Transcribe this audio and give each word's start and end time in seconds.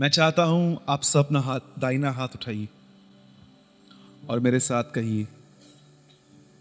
मैं 0.00 0.08
चाहता 0.08 0.42
हूँ 0.42 0.80
आप 0.88 1.02
सब 1.02 1.18
अपना 1.18 1.40
हाथ 1.40 1.60
दाहिना 1.78 2.10
हाथ 2.10 2.28
उठाइए 2.34 2.68
और 4.28 4.40
मेरे 4.40 4.60
साथ 4.60 4.84
कहिए, 4.84 5.26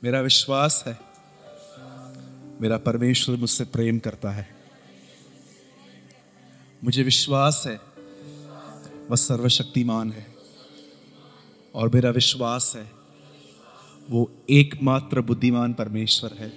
मेरा 0.03 0.19
विश्वास 0.21 0.83
है, 0.87 0.99
मेरा 2.61 2.77
परमेश्वर 2.77 3.35
मुझसे 3.35 3.63
प्रेम 3.65 3.99
करता 3.99 4.31
है। 4.31 4.47
मुझे 6.83 7.03
विश्वास 7.03 7.63
है, 7.67 7.75
वह 9.09 9.15
सर्वशक्तिमान 9.15 10.11
है 10.11 10.25
और 11.75 11.89
मेरा 11.89 12.09
विश्वास 12.09 12.73
है, 12.75 12.91
वो 14.09 14.31
एकमात्र 14.49 15.21
बुद्धिमान 15.21 15.73
परमेश्वर 15.73 16.33
है 16.33 16.51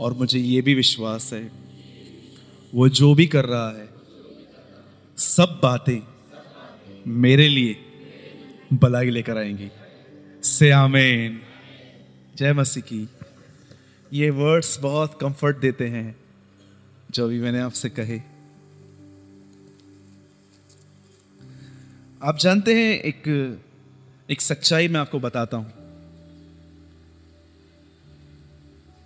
और 0.00 0.14
मुझे 0.14 0.38
ये 0.38 0.62
भी 0.62 0.74
विश्वास 0.74 1.32
है, 1.32 1.50
वो 2.74 2.88
जो 2.88 3.14
भी 3.14 3.26
कर 3.26 3.44
रहा 3.44 3.70
है 3.70 3.93
सब 5.18 5.60
बातें 5.62 6.00
मेरे 7.06 7.48
लिए 7.48 7.76
भलाई 8.72 9.10
लेकर 9.10 9.36
आएँगी। 9.36 9.70
से 10.42 10.70
आमेन। 10.70 11.42
जय 12.36 12.52
मसीह 12.52 12.82
की। 12.82 13.08
ये 14.12 14.30
वर्ड्स 14.30 14.78
बहुत 14.78 15.18
कंफर्ट 15.20 15.56
देते 15.56 15.88
हैं, 15.88 16.16
जो 17.10 17.28
भी 17.28 17.40
मैंने 17.40 17.60
आपसे 17.60 17.90
कहे। 17.90 18.18
आप 22.22 22.38
जानते 22.38 22.74
हैं, 22.74 23.00
एक 23.00 23.58
एक 24.30 24.40
सच्चाई 24.40 24.88
मैं 24.88 25.00
आपको 25.00 25.20
बताता 25.20 25.56
हूँ। 25.56 25.72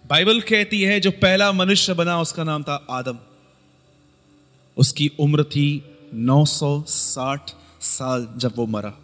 बाइबल 0.07 0.41
कहती 0.41 0.83
है, 0.83 1.01
जो 1.01 1.11
पहला 1.11 1.53
मनुष्य 1.53 1.95
बना, 1.95 2.21
उसका 2.21 2.45
नाम 2.45 2.63
था 2.63 2.87
आदम। 2.91 3.19
उसकी 4.77 5.11
उम्र 5.21 5.45
थी 5.45 5.95
960 6.15 7.57
साल 7.81 8.35
जब 8.37 8.53
वो 8.57 8.67
मरा। 8.67 8.95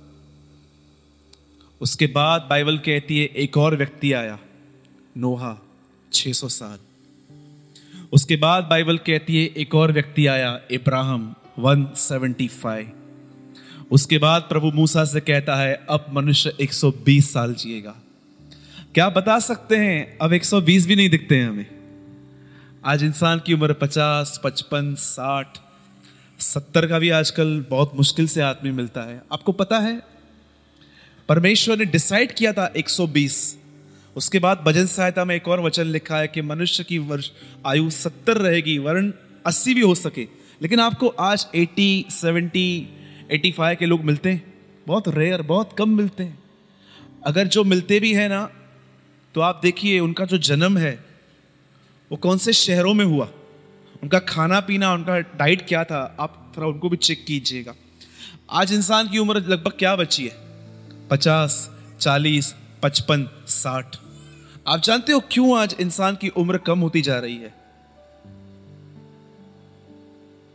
उसके 1.80 2.06
बाद 2.06 2.46
बाइबल 2.50 2.78
कहती 2.78 3.18
है 3.18 3.24
एक 3.24 3.56
और 3.56 3.76
व्यक्ति 3.76 4.12
आया 4.12 4.38
नोहा 5.16 5.58
600 6.12 6.48
साल। 6.48 6.78
उसके 8.12 8.36
बाद 8.36 8.64
बाइबल 8.64 8.98
कहती 8.98 9.36
है 9.36 9.46
एक 9.46 9.74
और 9.74 9.92
व्यक्ति 9.92 10.26
आया 10.26 10.60
इब्राहिम 10.70 11.34
175 11.58 12.84
उसके 13.90 14.18
बाद 14.18 14.42
प्रभु 14.42 14.72
मूसा 14.72 15.04
से 15.04 15.20
कहता 15.20 15.56
है 15.56 15.86
अब 15.90 16.06
मनुष्य 16.12 16.56
120 16.60 17.32
साल 17.32 17.54
जिएगा। 17.54 17.94
क्या 18.94 19.08
बता 19.08 19.38
सकते 19.38 19.76
हैं 19.76 20.18
अब 20.18 20.32
120 20.32 20.86
भी 20.86 20.96
नहीं 20.96 21.10
दिखते 21.10 21.36
हैं 21.36 21.48
हमें। 21.48 21.66
आज 22.84 23.02
इंसान 23.02 23.38
की 23.46 23.54
उम्र 23.54 23.72
50, 23.72 24.40
55, 24.44 24.94
60, 24.94 25.63
70 26.38 26.86
का 26.86 26.98
भी 26.98 27.10
आजकल 27.10 27.64
बहुत 27.70 27.92
मुश्किल 27.96 28.26
से 28.28 28.40
आदमी 28.40 28.70
मिलता 28.70 29.02
है। 29.02 29.22
आपको 29.32 29.52
पता 29.52 29.78
है 29.78 30.02
परमेश्वर 31.28 31.78
ने 31.78 31.84
डिसाइड 31.84 32.32
किया 32.32 32.52
था 32.52 32.72
120 32.76 33.58
उसके 34.16 34.38
बाद 34.38 34.58
भजन 34.58 34.86
सहायता 34.86 35.24
में 35.24 35.34
एक 35.36 35.48
और 35.48 35.60
वचन 35.60 35.86
लिखा 35.86 36.18
है 36.18 36.28
कि 36.28 36.42
मनुष्य 36.42 36.84
की 36.84 36.98
वर्ष 36.98 37.30
आयु 37.66 37.90
70 37.90 38.36
रहेगी 38.38 38.78
वर्ण 38.78 39.12
80 39.46 39.74
भी 39.74 39.80
हो 39.80 39.94
सके। 39.94 40.26
लेकिन 40.62 40.80
आपको 40.80 41.08
आज 41.08 41.46
80, 41.54 42.04
70, 42.10 42.86
85 43.32 43.74
के 43.74 43.86
लोग 43.86 44.04
मिलते 44.04 44.30
हैं। 44.30 44.54
बहुत 44.86 45.08
रेयर 45.08 45.42
बहुत 45.42 45.74
कम 45.78 45.96
मिलते 45.96 46.22
हैं। 46.22 46.38
अगर 47.26 47.46
जो 47.46 47.64
मिलते 47.64 48.00
भी 48.00 48.12
हैं 48.14 48.28
ना 48.28 48.50
तो 49.34 49.40
आप 49.40 49.60
देखिए 49.62 50.00
उनका 50.00 50.24
जो 50.24 50.38
जन्म 50.38 50.78
है 50.78 51.04
वो 52.10 52.16
कौन 52.16 52.38
से 52.38 52.52
शहरों 52.52 52.94
में 52.94 53.04
हुआ? 53.04 53.28
उनका 54.04 54.18
खाना 54.18 54.60
पीना, 54.60 54.92
उनका 54.92 55.18
डाइट 55.18 55.68
क्या 55.68 55.84
था, 55.84 56.16
आप 56.20 56.52
थोड़ा 56.56 56.68
उनको 56.68 56.88
भी 56.88 56.96
चेक 56.96 57.24
कीजिएगा। 57.26 57.74
आज 58.50 58.72
इंसान 58.72 59.08
की 59.08 59.18
उम्र 59.18 59.36
लगभग 59.36 59.72
क्या 59.78 59.96
बची 59.96 60.24
है? 60.24 60.36
पचास, 61.10 61.70
चालीस, 62.00 62.54
पचपन, 62.82 63.28
साठ। 63.46 63.96
आप 64.68 64.80
जानते 64.80 65.12
हो 65.12 65.20
क्यों 65.30 65.58
आज 65.58 65.76
इंसान 65.80 66.16
की 66.16 66.28
उम्र 66.28 66.58
कम 66.58 66.78
होती 66.78 67.02
जा 67.02 67.18
रही 67.18 67.36
है? 67.36 67.54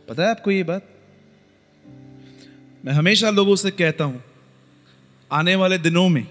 पता 0.08 0.22
है 0.22 0.30
आपको 0.30 0.50
ये 0.50 0.62
बात? 0.62 0.88
मैं 2.84 2.92
हमेशा 2.92 3.30
लोगों 3.30 3.56
से 3.56 3.70
कहता 3.70 4.04
हूँ, 4.04 4.22
आने 5.32 5.54
वाले 5.54 5.78
दिनों 5.78 6.08
में 6.08 6.26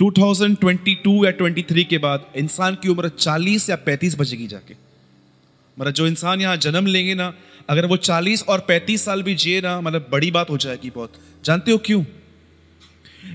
2022 0.00 1.24
या 1.24 1.30
23 1.30 1.84
के 1.84 1.98
बाद, 1.98 2.32
इंसान 2.36 2.74
की 2.74 2.88
उम्र 2.88 3.08
40 3.08 3.70
या 3.70 3.76
35 3.76 4.18
बजेगी 4.18 4.46
जाके। 4.46 4.93
मतलब 5.80 5.92
जो 5.92 6.06
इंसान 6.06 6.40
यहाँ 6.40 6.56
जन्म 6.56 6.86
लेंगे 6.86 7.14
ना, 7.14 7.34
अगर 7.68 7.86
वो 7.86 7.96
40 7.96 8.42
और 8.42 8.60
35 8.60 9.04
साल 9.04 9.22
भी 9.22 9.34
जिए 9.34 9.60
ना 9.60 9.80
मतलब 9.80 10.08
बड़ी 10.12 10.30
बात 10.30 10.50
हो 10.50 10.56
जाएगी 10.56 10.90
बहुत। 10.90 11.12
जानते 11.44 11.72
हो 11.72 11.78
क्यों? 11.78 12.04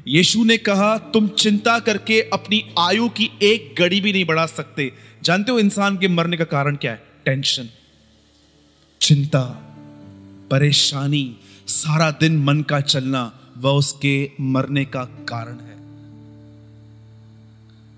यीशु 0.07 0.43
ने 0.43 0.57
कहा, 0.57 0.97
तुम 0.97 1.27
चिंता 1.27 1.79
करके 1.79 2.21
अपनी 2.21 2.73
आयु 2.79 3.09
की 3.09 3.31
एक 3.41 3.75
गड़ी 3.79 4.01
भी 4.01 4.13
नहीं 4.13 4.25
बढ़ा 4.25 4.45
सकते। 4.45 4.93
जानते 5.23 5.51
हो 5.51 5.59
इंसान 5.59 5.97
के 5.97 6.07
मरने 6.07 6.37
का 6.37 6.43
कारण 6.43 6.75
क्या 6.75 6.91
है? 6.91 7.03
टेंशन 7.25 7.69
चिंता, 9.01 9.41
परेशानी, 10.51 11.35
सारा 11.67 12.11
दिन 12.11 12.37
मन 12.37 12.61
का 12.61 12.81
चलना, 12.81 13.39
वह 13.57 13.71
उसके 13.71 14.31
मरने 14.41 14.85
का 14.85 15.03
कारण 15.03 15.53
है। 15.53 15.75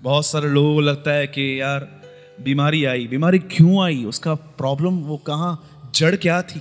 बहुत 0.02 0.26
सारे 0.26 0.48
लोगों 0.48 0.74
को 0.74 0.80
लगता 0.80 1.10
है 1.10 1.26
कि 1.26 1.60
यार 1.60 2.01
बीमारी 2.42 2.84
आई, 2.84 3.06
बीमारी 3.06 3.38
क्यों 3.38 3.84
आई, 3.84 4.04
उसका 4.04 4.34
प्रॉब्लम 4.34 4.94
वो 4.94 5.16
कहाँ, 5.16 5.68
जड़ 5.94 6.16
क्या 6.16 6.42
थी? 6.42 6.60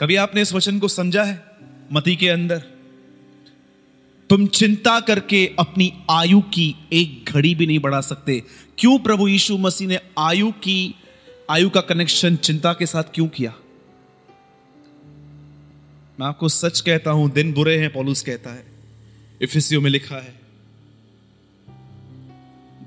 कभी 0.00 0.16
आपने 0.16 0.42
इस 0.42 0.52
वचन 0.52 0.78
को 0.78 0.88
समझा 0.88 1.22
है? 1.22 1.44
मती 1.92 2.16
के 2.16 2.28
अंदर। 2.28 2.58
तुम 4.30 4.46
चिंता 4.46 5.00
करके 5.00 5.56
अपनी 5.58 5.92
आयु 6.10 6.40
की 6.40 6.76
एक 6.92 7.24
घड़ी 7.28 7.54
भी 7.54 7.66
नहीं 7.66 7.78
बढ़ा 7.78 8.00
सकते। 8.00 8.42
क्यों 8.78 8.98
प्रभु 8.98 9.28
यीशु 9.28 9.58
मसीह 9.58 9.88
ने 9.88 10.00
आयु 10.18 10.50
की, 10.50 10.94
आयु 11.50 11.70
का 11.70 11.80
कनेक्शन 11.80 12.36
चिंता 12.36 12.72
के 12.72 12.86
साथ 12.86 13.04
क्यों 13.14 13.28
किया? 13.28 13.54
मैं 16.20 16.26
आपको 16.26 16.48
सच 16.48 16.80
कहता 16.80 17.10
हूँ, 17.10 17.30
दिन 17.30 17.52
बुरे 17.52 17.78
हैं, 17.78 17.92
पॉलूस 17.92 18.22
कहता 18.22 18.50
है। 18.50 18.66
इफिसियो 19.42 19.80
में 19.80 19.90
लिखा 19.90 20.16
है। 20.16 20.39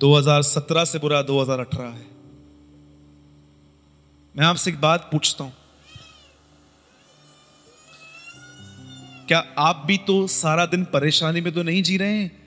2017 0.03 0.85
से 0.85 0.99
बुरा 0.99 1.21
2018 1.21 1.83
है। 1.83 2.07
मैं 4.37 4.45
आपसे 4.45 4.71
एक 4.71 4.81
बात 4.81 5.09
पूछता 5.11 5.43
हूँ। 5.43 5.53
क्या 9.27 9.45
आप 9.57 9.83
भी 9.85 9.97
तो 9.97 10.27
सारा 10.27 10.65
दिन 10.65 10.83
परेशानी 10.83 11.41
में 11.41 11.53
तो 11.53 11.63
नहीं 11.63 11.83
जी 11.83 11.97
रहे 11.97 12.13
हैं? 12.13 12.43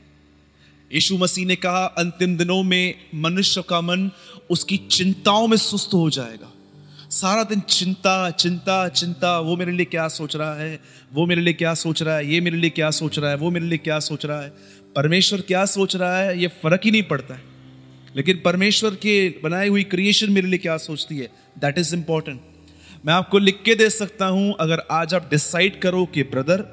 यीशु 0.92 1.18
मसीह 1.18 1.46
ने 1.46 1.56
कहा, 1.56 1.84
अंतिम 1.84 2.36
दिनों 2.36 2.62
में 2.62 2.94
मनुष्य 3.14 3.62
का 3.62 3.80
मन 3.80 4.10
उसकी 4.50 4.76
चिंताओं 4.76 5.48
में 5.48 5.56
सुस्त 5.56 5.94
हो 5.94 6.10
जाएगा। 6.10 6.52
सारा 7.10 7.44
दिन 7.44 7.60
चिंता 7.60 8.30
चिंता 8.30 8.88
चिंता, 8.88 9.40
वो 9.40 9.56
मेरे 9.56 9.72
लिए 9.72 9.86
क्या 9.86 10.08
सोच 10.08 10.36
रहा 10.36 10.54
है? 10.54 10.80
वो 11.12 11.26
मेरे 11.26 11.40
लिए 11.40 11.54
क्या 11.54 11.74
सोच 11.74 12.02
रहा 12.02 12.16
है? 12.16 12.32
ये 12.32 12.40
मेरे 12.40 12.56
लिए 12.56 12.70
क्या 12.70 12.90
सोच 12.90 13.18
रहा 13.18 13.30
है? 13.30 13.36
वो 13.36 13.50
मेरे 13.50 13.66
लिए 13.66 13.78
क्या 13.78 13.98
सोच 13.98 14.26
रहा 14.26 14.40
है? 14.40 14.76
परमेश्वर 14.96 15.40
क्या 15.40 15.64
सोच 15.64 15.96
रहा 15.96 16.18
है, 16.18 16.40
ये 16.40 16.46
फ़र्क 16.46 16.80
ही 16.84 16.90
नहीं 16.90 17.02
पड़ता 17.02 17.34
है। 17.34 17.40
लेकिन 18.16 18.40
परमेश्वर 18.44 18.90
के 18.90 19.34
बनाई 19.42 19.68
हुई 19.68 19.82
क्रिएशन 19.84 20.30
मेरे 20.30 20.48
लिए 20.48 20.58
क्या 20.58 20.76
सोचती 20.76 21.18
है? 21.18 21.30
दैट 21.58 21.78
इज़ 21.78 21.94
इंपॉर्टेंट 21.96 22.40
मैं 23.06 23.14
आपको 23.14 23.38
लिख 23.38 23.62
के 23.64 23.74
दे 23.74 23.90
सकता 23.90 24.26
हूँ, 24.26 24.54
अगर 24.60 24.82
आज 24.90 25.14
आप 25.14 25.28
डिसाइड 25.30 25.80
करो 25.80 26.04
कि, 26.06 26.22
ब्रदर, 26.22 26.64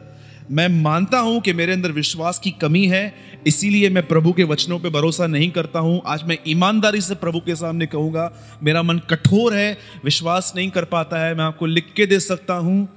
मैं 0.51 0.67
मानता 0.67 1.19
हूँ 1.19 1.41
कि 1.41 1.53
मेरे 1.53 1.73
अंदर 1.73 1.91
विश्वास 1.91 2.39
की 2.39 2.51
कमी 2.51 2.85
है, 2.85 3.13
इसीलिए 3.47 3.89
मैं 3.89 4.07
प्रभु 4.07 4.33
के 4.33 4.43
वचनों 4.43 4.79
पे 4.79 4.89
भरोसा 4.89 5.27
नहीं 5.27 5.51
करता 5.51 5.79
हूँ। 5.79 6.01
आज 6.05 6.23
मैं 6.23 6.37
ईमानदारी 6.47 7.01
से 7.01 7.15
प्रभु 7.15 7.39
के 7.39 7.55
सामने 7.55 7.85
कहूँगा, 7.85 8.31
मेरा 8.63 8.83
मन 8.83 8.99
कठोर 8.99 9.53
है, 9.53 9.77
विश्वास 10.05 10.53
नहीं 10.55 10.69
कर 10.69 10.85
पाता 10.85 11.17
है। 11.17 11.35
मैं 11.35 11.43
आपको 11.43 11.65
लिख 11.65 11.93
के 11.95 12.05
दे 12.05 12.19
सकता 12.19 12.53
हूँ, 12.53 12.87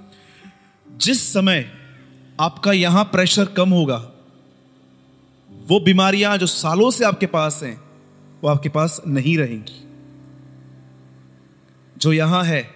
जिस 0.96 1.32
समय 1.32 1.70
आपका 2.40 2.72
यहाँ 2.72 3.05
प्रेशर 3.05 3.44
कम 3.44 3.70
होगा 3.70 4.12
वो 5.67 5.81
बीमारियाँ 5.81 6.39
जो 6.39 6.47
सालों 6.47 6.91
से 6.91 7.05
आपके 7.05 7.27
पास 7.27 7.61
हैं, 7.63 7.81
वो 8.45 8.49
आपके 8.49 8.69
पास 8.69 9.01
नहीं 9.07 9.39
रहेंगी। 9.39 9.89
जो 11.99 12.13
यहाँ 12.13 12.45
है, 12.45 12.71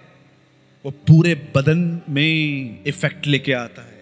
वो 0.85 0.91
पूरे 0.91 1.51
बदन 1.55 2.01
में 2.09 2.83
इफ़ेक्ट 2.83 3.27
लेके 3.27 3.53
आता 3.53 3.81
है। 3.81 4.01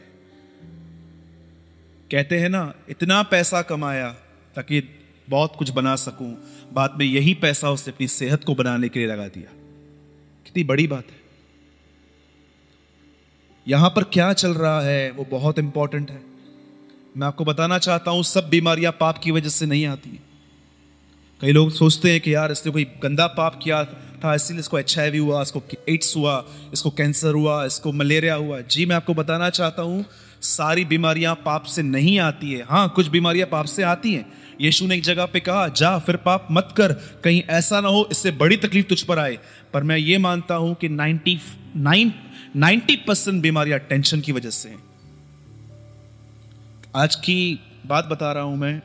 कहते 2.11 2.39
हैं 2.39 2.49
ना, 2.49 2.73
इतना 2.89 3.23
पैसा 3.23 3.61
कमाया 3.61 4.09
ताकि 4.55 4.83
बहुत 5.29 5.55
कुछ 5.55 5.69
बना 5.69 5.95
सकूँ, 5.95 6.37
बाद 6.73 6.95
में 6.99 7.05
यही 7.05 7.33
पैसा 7.33 7.69
उसने 7.69 7.93
अपनी 7.93 8.07
सेहत 8.07 8.43
को 8.43 8.55
बनाने 8.55 8.89
के 8.89 8.99
लिए 8.99 9.07
लगा 9.07 9.27
दिया। 9.27 9.53
कितनी 10.45 10.63
बड़ी 10.63 10.87
बात 10.87 11.03
है। 11.11 11.19
यहाँ 13.67 13.89
पर 13.89 14.03
क्या 14.03 14.33
चल 14.33 14.51
रहा 14.53 14.81
है, 14.81 15.11
वो 15.11 15.25
बहुत 15.31 15.59
इंपॉर्टेंट 15.59 16.11
है। 16.11 16.38
मैं 17.19 17.27
आपको 17.27 17.45
बताना 17.45 17.77
चाहता 17.77 18.11
हूँ, 18.11 18.23
सब 18.23 18.49
बीमारियाँ 18.49 18.91
पाप 18.99 19.17
की 19.17 19.31
वजह 19.31 19.49
से 19.49 19.65
नहीं 19.65 19.85
आती 19.85 20.19
कई 21.41 21.51
लोग 21.51 21.71
सोचते 21.71 22.11
हैं 22.11 22.21
कि 22.21 22.35
यार, 22.35 22.51
इसने 22.51 22.71
कोई 22.71 22.83
गंदा 23.03 23.27
पाप 23.27 23.59
किया 23.63 23.83
था, 24.23 24.33
इसीलिए 24.35 24.59
इसको 24.59 24.79
एच 24.79 24.97
आई 24.99 25.17
हुआ, 25.17 25.41
इसको 25.41 25.61
एड्स 25.89 26.15
हुआ, 26.17 26.45
इसको 26.73 26.89
कैंसर 26.89 27.33
हुआ, 27.33 27.65
इसको 27.65 27.91
मलेरिया 27.91 28.35
हुआ। 28.35 28.59
जी, 28.61 28.85
मैं 28.85 28.95
आपको 28.95 29.13
बताना 29.13 29.49
चाहता 29.49 29.81
हूँ, 29.81 30.05
सारी 30.41 30.85
बीमारियाँ 30.85 31.35
पाप 31.35 31.63
से 31.63 31.81
नहीं 31.81 32.19
आती 32.19 32.51
है। 32.53 32.65
हाँ 32.69 32.87
कुछ 32.89 33.07
बीमारियाँ 33.07 33.47
पाप 33.47 33.65
से 33.65 33.83
आती 33.83 34.13
हैं। 34.13 34.25
यीशु 34.61 34.87
ने 34.87 34.95
एक 34.95 35.03
जगह 35.03 35.25
पे 35.25 35.39
कहा, 35.39 35.67
जा, 35.67 35.97
फिर 35.99 36.15
पाप 36.15 36.47
मत 36.51 36.73
कर, 36.77 36.93
कहीं 37.23 37.43
ऐसा 37.49 37.81
ना 37.81 37.87
हो, 37.87 38.07
इससे 38.11 38.31
बड़ी 38.31 38.57
तकलीफ़ 38.57 38.87
तुझ 38.87 39.01
पर 39.01 39.19
आए। 39.19 39.37
पर 39.73 39.83
मैं 39.83 39.97
ये 39.97 40.17
मानता 40.17 40.55
हूँ 40.55 40.75
कि 40.75 40.89
99 40.89 42.11
90 42.55 42.95
परसेंट 43.07 43.41
बीमारियाँ 43.41 43.79
टेंशन 43.79 44.21
की 44.21 44.31
वजह 44.31 44.49
से 44.49 44.69
हैं। 44.69 44.88
आज 46.95 47.15
की 47.15 47.59
बात 47.85 48.05
बता 48.05 48.31
रहा 48.31 48.43
हूँ 48.43 48.57
मैं। 48.57 48.81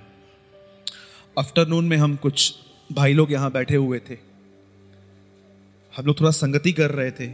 आफ्टरनून 1.38 1.84
में 1.84 1.96
हम 1.96 2.16
कुछ 2.16 2.54
भाई 2.92 3.12
लोग 3.12 3.32
यहाँ 3.32 3.52
बैठे 3.52 3.76
हुए 3.76 3.98
थे। 3.98 4.14
हम 5.96 6.06
लोग 6.06 6.20
थोड़ा 6.20 6.30
संगति 6.30 6.72
कर 6.72 6.90
रहे 6.90 7.10
थे। 7.10 7.26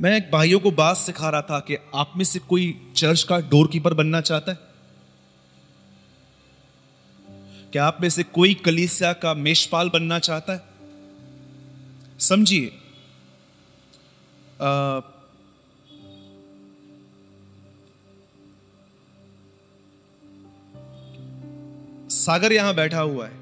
मैं 0.00 0.16
एक 0.16 0.30
भाइयों 0.32 0.60
को 0.60 0.70
बात 0.70 0.96
सिखा 0.96 1.30
रहा 1.30 1.42
था 1.42 1.60
कि 1.60 1.76
आप 1.94 2.12
में 2.16 2.24
से 2.24 2.38
कोई 2.38 2.92
चर्च 2.96 3.22
का 3.22 3.38
डोर 3.38 3.68
कीपर 3.72 3.94
बनना 3.94 4.20
चाहता 4.20 4.52
है? 4.52 4.58
क्या 7.72 7.84
आप 7.84 7.98
में 8.00 8.08
से 8.08 8.22
कोई 8.22 8.54
कलीसिया 8.54 9.12
का 9.12 9.34
मेषपाल 9.34 9.88
बनना 9.88 10.18
चाहता 10.18 10.52
है? 10.52 10.62
समझिए 12.18 12.72
सागर 22.20 22.52
यहाँ 22.52 22.74
बैठा 22.74 23.00
हुआ 23.00 23.26
है। 23.26 23.32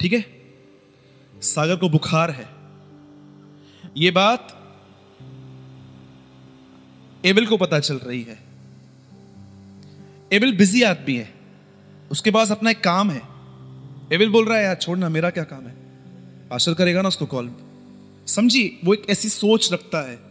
ठीक 0.00 0.12
है? 0.12 0.24
सागर 1.42 1.76
को 1.76 1.88
बुखार 1.88 2.30
है। 2.30 2.48
यह 3.96 4.12
बात 4.12 4.54
एबिल 7.24 7.46
को 7.46 7.56
पता 7.56 7.80
चल 7.80 7.94
रही 7.94 8.22
है। 8.22 8.38
एबिल 10.32 10.56
बिज़ी 10.56 10.82
आदमी 10.82 11.14
है। 11.14 11.34
उसके 12.10 12.30
पास 12.30 12.50
अपना 12.50 12.70
एक 12.70 12.84
काम 12.84 13.10
है। 13.10 13.22
एबिल 14.12 14.28
बोल 14.28 14.44
रहा 14.44 14.58
है, 14.58 14.64
यार, 14.64 14.74
छोड़ना, 14.74 15.08
मेरा 15.08 15.30
क्या 15.30 15.44
काम 15.44 15.66
है? 15.66 15.76
आशर 16.52 16.74
करेगा 16.74 17.02
ना 17.02 17.08
उसको 17.08 17.26
कॉल। 17.26 17.54
समझिए, 18.26 18.78
वो 18.84 18.94
एक 18.94 19.10
ऐसी 19.10 19.28
सोच 19.28 19.72
रखता 19.72 20.10
है। 20.10 20.27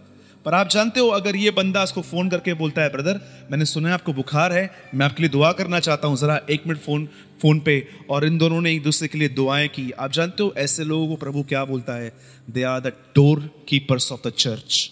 पर 0.47 0.53
आप 0.53 0.69
जानते 0.69 0.99
हो, 0.99 1.07
अगर 1.07 1.35
ये 1.35 1.51
बंदा 1.51 1.83
उसको 1.83 2.01
फ़ोन 2.01 2.29
करके 2.29 2.53
बोलता 2.53 2.81
है, 2.81 2.89
ब्रदर, 2.89 3.47
मैंने 3.51 3.65
सुना 3.65 3.87
है 3.87 3.93
आपको 3.93 4.13
बुखार 4.13 4.53
है, 4.53 4.71
मैं 4.95 5.05
आपके 5.05 5.23
लिए 5.23 5.29
दुआ 5.29 5.51
करना 5.51 5.79
चाहता 5.79 6.07
हूँ, 6.07 6.17
जरा 6.17 6.41
एक 6.49 6.67
मिनट 6.67 6.79
फ़ोन 6.79 7.09
फ़ोन 7.41 7.59
पे। 7.59 7.87
और 8.09 8.25
इन 8.25 8.37
दोनों 8.37 8.61
ने 8.61 8.73
एक 8.73 8.83
दूसरे 8.83 9.07
के 9.07 9.17
लिए 9.17 9.29
दुआएँ 9.29 9.67
की। 9.67 9.91
आप 9.91 10.11
जानते 10.11 10.43
हो, 10.43 10.53
ऐसे 10.57 10.83
लोगों 10.83 11.07
को 11.07 11.15
प्रभु 11.15 11.43
क्या 11.43 11.65
बोलता 11.65 11.93
है? 11.93 12.13
They 12.49 12.63
are 12.63 12.79
the 12.79 12.87
door 12.87 13.65
keepers 13.67 14.11
of 14.11 14.27
the 14.27 14.31
church 14.31 14.91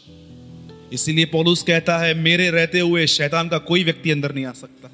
इसीलिए 0.93 1.25
पौलुस 1.25 1.63
कहता 1.63 1.97
है, 1.97 2.13
मेरे 2.13 2.49
रहते 2.49 2.79
हुए 2.79 3.07
शैतान 3.07 3.47
का 3.47 3.57
कोई 3.57 3.83
व्यक्ति 3.83 4.11
अंदर 4.11 4.35
नहीं 4.35 4.45
आ 4.45 4.51
सकता। 4.51 4.91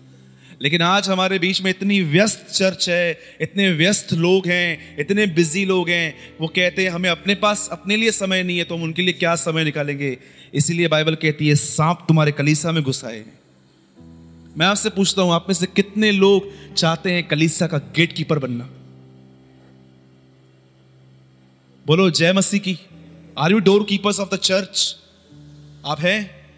लेकिन 0.61 0.81
आज 0.81 1.09
हमारे 1.09 1.39
बीच 1.39 1.61
में 1.61 1.69
इतनी 1.71 2.01
व्यस्त 2.01 2.47
चर्च 2.53 2.89
है, 2.89 3.19
इतने 3.41 3.71
व्यस्त 3.71 4.13
लोग 4.13 4.47
हैं, 4.47 4.97
इतने 4.97 5.25
बिज़ी 5.25 5.65
लोग 5.65 5.89
हैं, 5.89 6.15
वो 6.41 6.47
कहते 6.47 6.83
हैं, 6.83 6.89
हमें 6.89 7.09
अपने 7.09 7.35
पास, 7.35 7.69
अपने 7.71 7.95
लिए 7.95 8.11
समय 8.11 8.43
नहीं 8.43 8.57
है 8.57 8.63
तो 8.63 8.75
हम 8.75 8.83
उनके 8.83 9.01
लिए 9.01 9.13
क्या 9.13 9.35
समय 9.35 9.63
निकालेंगे? 9.63 10.17
इसीलिए 10.53 10.88
बाइबल 10.88 11.15
कहती 11.15 11.48
है, 11.48 11.56
सांप 11.56 12.06
तुम्हारे 12.07 12.31
कलीसा 12.31 12.71
में 12.71 12.83
घुसाए 12.83 13.25
मैं 14.57 14.65
आपसे 14.65 14.89
पूछता 14.89 15.21
हूँ, 15.21 15.33
आप 15.33 15.45
में 15.50 15.56
से 15.56 15.65
कितने 15.65 16.12
लोग 16.12 16.48
चाहते 16.74 17.12
हैं 17.12 17.27
कलीसा 17.27 17.68
का 17.68 17.77
गेट 17.77 18.13
कीपर 18.13 18.39
बनना? 18.39 18.69
बोलो, 21.88 22.09
जय 22.09 22.33
मसीह 22.33 22.59
की। 22.59 22.77
Are 23.38 23.51
you 23.51 23.59
door 23.59 23.83
keepers 23.83 24.19
of 24.19 24.36
the 24.36 24.38
church 24.38 24.98
आप 25.86 26.00
हैं? 26.00 26.50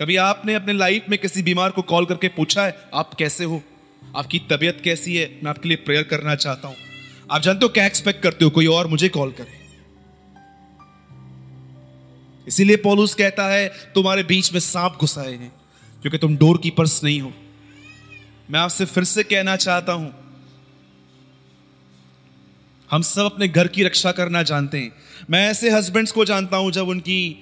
कभी 0.00 0.16
आपने 0.16 0.54
अपने 0.54 0.72
लाइफ 0.72 1.04
में 1.10 1.18
किसी 1.18 1.42
बीमार 1.42 1.70
को 1.70 1.82
कॉल 1.82 2.06
करके 2.06 2.28
पूछा 2.28 2.66
है, 2.66 2.76
आप 2.94 3.14
कैसे 3.14 3.44
हो? 3.44 3.62
आपकी 4.16 4.38
तबीयत 4.38 4.80
कैसी 4.84 5.16
है? 5.16 5.40
मैं 5.44 5.50
आपके 5.50 5.68
लिए 5.68 5.76
प्रेयर 5.76 6.02
करना 6.02 6.34
चाहता 6.34 6.68
हूँ। 6.68 6.76
आप 7.30 7.42
जानते 7.42 7.66
हो, 7.66 7.68
क्या 7.68 7.86
एक्सपेक्ट 7.86 8.22
करते 8.22 8.44
हो? 8.44 8.50
कोई 8.50 8.66
और 8.66 8.86
मुझे 8.86 9.08
कॉल 9.08 9.30
करे। 9.30 9.65
इसीलिए 12.46 12.76
पॉलुस 12.78 13.14
कहता 13.14 13.46
है, 13.46 13.68
तुम्हारे 13.94 14.22
बीच 14.24 14.52
में 14.52 14.60
सांप 14.62 14.98
घुसाए 15.00 15.32
हैं, 15.32 15.52
क्योंकि 16.02 16.18
तुम 16.18 16.36
डोर 16.36 16.58
कीपर्स 16.58 17.02
नहीं 17.04 17.20
हो। 17.20 17.32
मैं 18.50 18.60
आपसे 18.60 18.84
फिर 18.86 19.04
से 19.06 19.22
कहना 19.24 19.56
चाहता 19.58 19.92
हूँ, 19.92 20.12
हम 22.90 23.02
सब 23.04 23.24
अपने 23.24 23.48
घर 23.48 23.68
की 23.68 23.82
रक्षा 23.84 24.12
करना 24.12 24.42
जानते 24.44 24.78
हैं। 24.78 24.92
मैं 25.30 25.48
ऐसे 25.48 25.70
हस्बैंड्स 25.70 26.12
को 26.12 26.24
जानता 26.24 26.56
हूँ, 26.56 26.70
जब 26.72 26.88
उनकी 26.88 27.36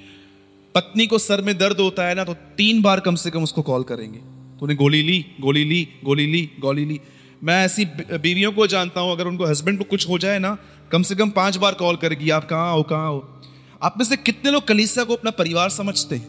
पत्नी 0.75 1.07
को 1.07 1.19
सर 1.19 1.41
में 1.43 1.57
दर्द 1.59 1.81
होता 1.81 2.07
है 2.07 2.15
ना 2.15 2.25
तो 2.25 2.35
तीन 2.57 2.81
बार 2.83 3.01
कम 3.01 3.15
से 3.17 3.31
कम 3.31 3.43
उसको 3.43 3.63
कॉल 3.63 3.83
करेंगे। 3.83 4.19
तूने 4.61 4.75
गोली 4.75 5.03
ली 5.03 5.19
गोली 5.41 5.65
ली 5.65 5.83
गोली 6.05 6.27
ली 6.27 6.49
गोली 6.61 6.85
ली। 6.85 7.01
मैं 7.43 7.65
ऐसी 7.65 7.85
बीवियों 7.85 8.53
को 8.53 8.67
जानता 8.67 9.01
हूँ, 9.01 9.13
अगर 9.13 9.27
उनको 9.27 9.47
हस्बैंड 9.47 9.79
को 9.79 9.85
कुछ 9.85 10.09
हो 10.09 10.19
जाए 10.19 10.39
ना, 10.39 10.57
कम 10.93 11.03
से 11.03 11.15
कम 11.15 11.31
पाँच 11.33 11.57
बार 11.57 11.75
कॉल 11.75 11.97
करेगी, 11.97 12.31
आप 12.31 12.49
कहाँ 12.49 12.73
हो 12.73 12.83
कहाँ 12.85 13.09
हो? 13.09 13.34
आप 13.85 13.99
में 13.99 14.05
से 14.05 14.17
कितने 14.17 14.51
लोग 14.51 14.69
कलीसिया 14.69 15.05
को 15.05 15.15
अपना 15.15 15.31
परिवार 15.31 15.71
समझते 15.71 16.17
हैं? 16.17 16.29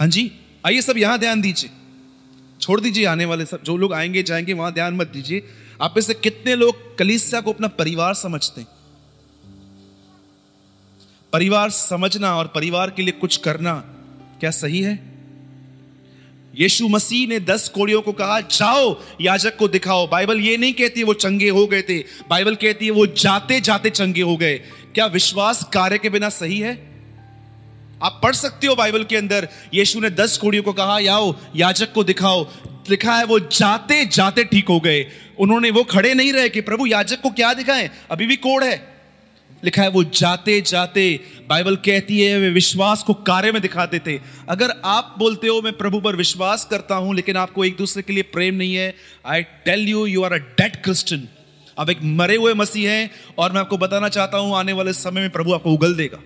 हाँ 0.00 0.08
जी, 0.08 0.32
आइए 0.66 0.82
सब 0.82 0.98
यहाँ 0.98 1.18
ध्यान 1.18 1.40
दीजिए। 1.40 1.70
छोड़ 2.60 2.80
दीजिए 2.80 3.04
आने 3.04 3.24
वाले 3.24 3.46
सब, 3.46 3.62
जो 3.62 3.76
लोग 3.76 3.92
आएँगे, 3.92 4.22
जाएँगे, 4.22 4.52
वहाँ 4.52 4.72
ध्यान 4.72 4.94
मत 4.94 5.06
दीजिए। 5.06 5.42
आप 5.80 5.94
में 5.96 6.02
से 6.02 6.14
कितने 6.14 6.54
लोग 6.54 6.98
कलीसिया 6.98 7.40
को 7.40 7.52
अपना 7.52 7.68
परिवार 7.68 8.14
समझते 8.14 8.60
हैं? 8.60 8.68
परिवार 11.32 11.70
समझना 11.70 12.36
और 12.36 12.46
परिवार 12.46 12.90
के 12.90 13.02
लिए 13.02 13.12
कुछ 13.12 13.36
करना 13.36 13.74
क्या 14.40 14.50
सही 14.50 14.80
है? 14.80 15.10
यीशु 16.54 16.88
मसीह 16.88 17.28
ने 17.28 17.40
दस 17.40 17.68
कोड़ियों 17.68 18.02
को 18.02 18.12
कहा, 18.12 18.40
जाओ, 18.40 19.02
याजक 19.20 19.56
को 19.56 19.68
दिखाओ। 19.68 20.08
बाइबल 20.08 20.40
ये 20.40 20.56
नहीं 20.56 20.72
कहती 20.72 21.02
वो 21.02 21.14
चंगे 21.14 21.48
हो 21.48 21.66
गए 21.66 21.82
थे। 21.82 21.98
बाइबल 21.98 22.54
कहती 22.54 22.84
है 22.84 22.90
वो 22.90 23.06
जाते 23.06 23.60
जाते 23.60 23.90
चंगे 23.90 24.22
हो 24.22 24.36
गए। 24.36 24.60
क्या 24.94 25.06
विश्वास 25.06 25.64
कार्य 25.72 25.98
के 25.98 26.08
बिना 26.10 26.28
सही 26.28 26.58
है? 26.58 26.90
आप 28.02 28.20
पढ़ 28.22 28.34
सकते 28.34 28.66
हो 28.66 28.74
बाइबल 28.74 29.04
के 29.04 29.16
अंदर, 29.16 29.48
यीशु 29.74 30.00
ने 30.00 30.10
दस 30.10 30.38
कोड़ियों 30.38 30.64
को 30.64 30.72
कहा, 30.72 30.98
याओ, 30.98 31.36
याजक 31.56 31.92
को 31.92 32.04
दिखाओ। 32.04 32.48
लिखा 32.90 33.18
है, 33.18 33.24
वो 33.24 33.40
जाते 33.40 34.06
जाते 34.06 34.44
ठीक 34.44 34.68
हो 34.68 34.80
गए। 34.80 35.06
उन्होंने, 35.38 35.70
वो 35.70 35.84
खड़े 35.84 36.14
नहीं 36.14 36.32
रहे 36.32 36.48
कि 36.48 36.60
प्रभु 36.60 36.86
याजक 36.86 37.20
को 37.20 37.30
क्या 37.30 37.54
दिखाएँ? 37.54 37.90
अभी 38.10 38.26
भी 38.26 38.36
कोड़ 38.36 38.64
है। 38.64 38.94
लिखा 39.64 39.82
है, 39.82 39.88
वो 39.88 40.04
जाते 40.04 40.60
जाते। 40.60 41.20
बाइबल 41.48 41.76
कहती 41.76 42.20
है, 42.20 42.38
वे 42.38 42.50
विश्वास 42.50 43.02
को 43.02 43.14
कार्य 43.14 43.52
में 43.52 43.62
दिखाते 43.62 43.98
थे। 43.98 44.20
अगर 44.48 44.70
आप 44.84 45.14
बोलते 45.18 45.48
हो, 45.48 45.62
मैं 45.62 45.72
प्रभु 45.72 46.00
पर 46.00 46.16
विश्वास 46.16 46.64
करता 46.64 46.94
हूँ, 46.94 47.14
लेकिन 47.14 47.36
आपको 47.36 47.64
एक 47.64 47.76
दूसरे 47.76 48.02
के 48.02 48.12
लिए 48.12 48.22
प्रेम 48.22 48.54
नहीं 48.54 48.74
है 48.74 48.94
I 49.26 49.42
tell 49.42 49.88
you 49.88 50.06
you 50.06 50.22
are 50.22 50.32
a 50.32 50.36
dead 50.36 50.82
Christian 50.82 51.28
आप 51.80 51.90
एक 51.90 51.98
मरे 52.02 52.36
हुए 52.36 52.54
मसीह 52.54 52.90
हैं 52.90 53.10
और 53.38 53.52
मैं 53.52 53.60
आपको 53.60 53.78
बताना 53.78 54.08
चाहता 54.08 54.38
हूँ, 54.38 54.56
आने 54.56 54.72
वाले 54.72 54.92
समय 54.92 55.20
में 55.20 55.30
प्रभु 55.30 55.52
आपको 55.52 55.72
उगल 55.72 55.94
देगा। 55.94 56.18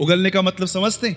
उगलने 0.00 0.30
का 0.30 0.42
मतलब 0.42 0.68
समझते 0.68 1.16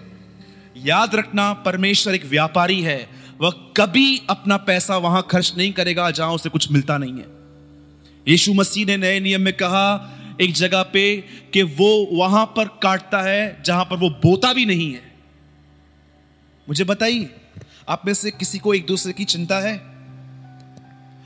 याद 0.78 1.16
रखना, 1.16 1.54
परमेश्वर 1.54 2.16
एक 2.16 2.26
व्यापारी 2.26 2.82
है। 2.82 3.10
वह 3.42 3.52
कभी 3.78 4.22
अपना 4.30 4.58
पैसा 4.58 4.98
वहाँ 4.98 5.28
खर्च 5.32 5.54
नहीं 5.58 5.74
करेगा 5.74 6.12
जहाँ 6.12 6.32
उसे 6.32 6.50
कुछ 6.50 6.72
मिलता 6.72 6.98
नहीं 6.98 7.14
है। 7.14 7.26
यीशु 8.28 8.54
मसीह 8.54 8.86
ने 8.86 8.98
नए 8.98 9.20
नियम 9.20 9.42
में 9.42 9.54
कहा, 9.54 10.18
एक 10.42 10.54
जगह 10.54 10.84
पे 10.84 11.24
कि 11.54 11.64
वो 11.64 12.08
वहाँ 12.12 12.46
पर 12.46 12.68
काटता 12.84 13.22
है 13.22 13.64
जहाँ 13.66 13.86
पर 13.86 13.98
वो 13.98 14.10
बोता 14.10 14.54
भी 14.54 14.66
नहीं 14.66 14.94
है। 14.94 15.12
मुझे 16.70 16.84
बताइए, 16.84 17.30
आप 17.90 18.02
में 18.06 18.14
से 18.14 18.32
किसी 18.32 18.60
को 18.60 18.74
एक 18.74 18.86
दूसरे 18.86 19.14
की 19.14 19.26
चिंता 19.26 19.60
है? 19.60 19.78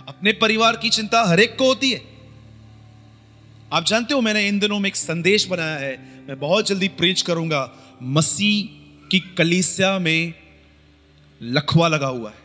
अपने 0.08 0.32
परिवार 0.32 0.76
की 0.76 0.90
चिंता 0.90 1.24
हरेक 1.24 1.56
को 1.60 1.68
होती 1.68 1.92
है। 1.92 2.15
आप 3.76 3.86
जानते 3.86 4.14
हो 4.14 4.22
मैंने 4.22 4.48
इन 4.48 4.60
दिनों 4.60 4.80
में 4.80 4.88
एक 4.88 4.96
संदेश 4.96 5.46
बनाया 5.48 5.78
है। 5.78 5.98
मैं 6.28 6.40
बहुत 6.40 6.68
जल्दी 6.68 6.88
प्रेच 6.88 7.22
करूँगा। 7.22 7.60
मसीह 8.02 9.08
की 9.10 9.20
कलीसिया 9.20 9.98
में 10.00 10.34
लखवा 11.42 11.88
लगा 11.88 12.08
हुआ 12.08 12.30
है। 12.30 12.38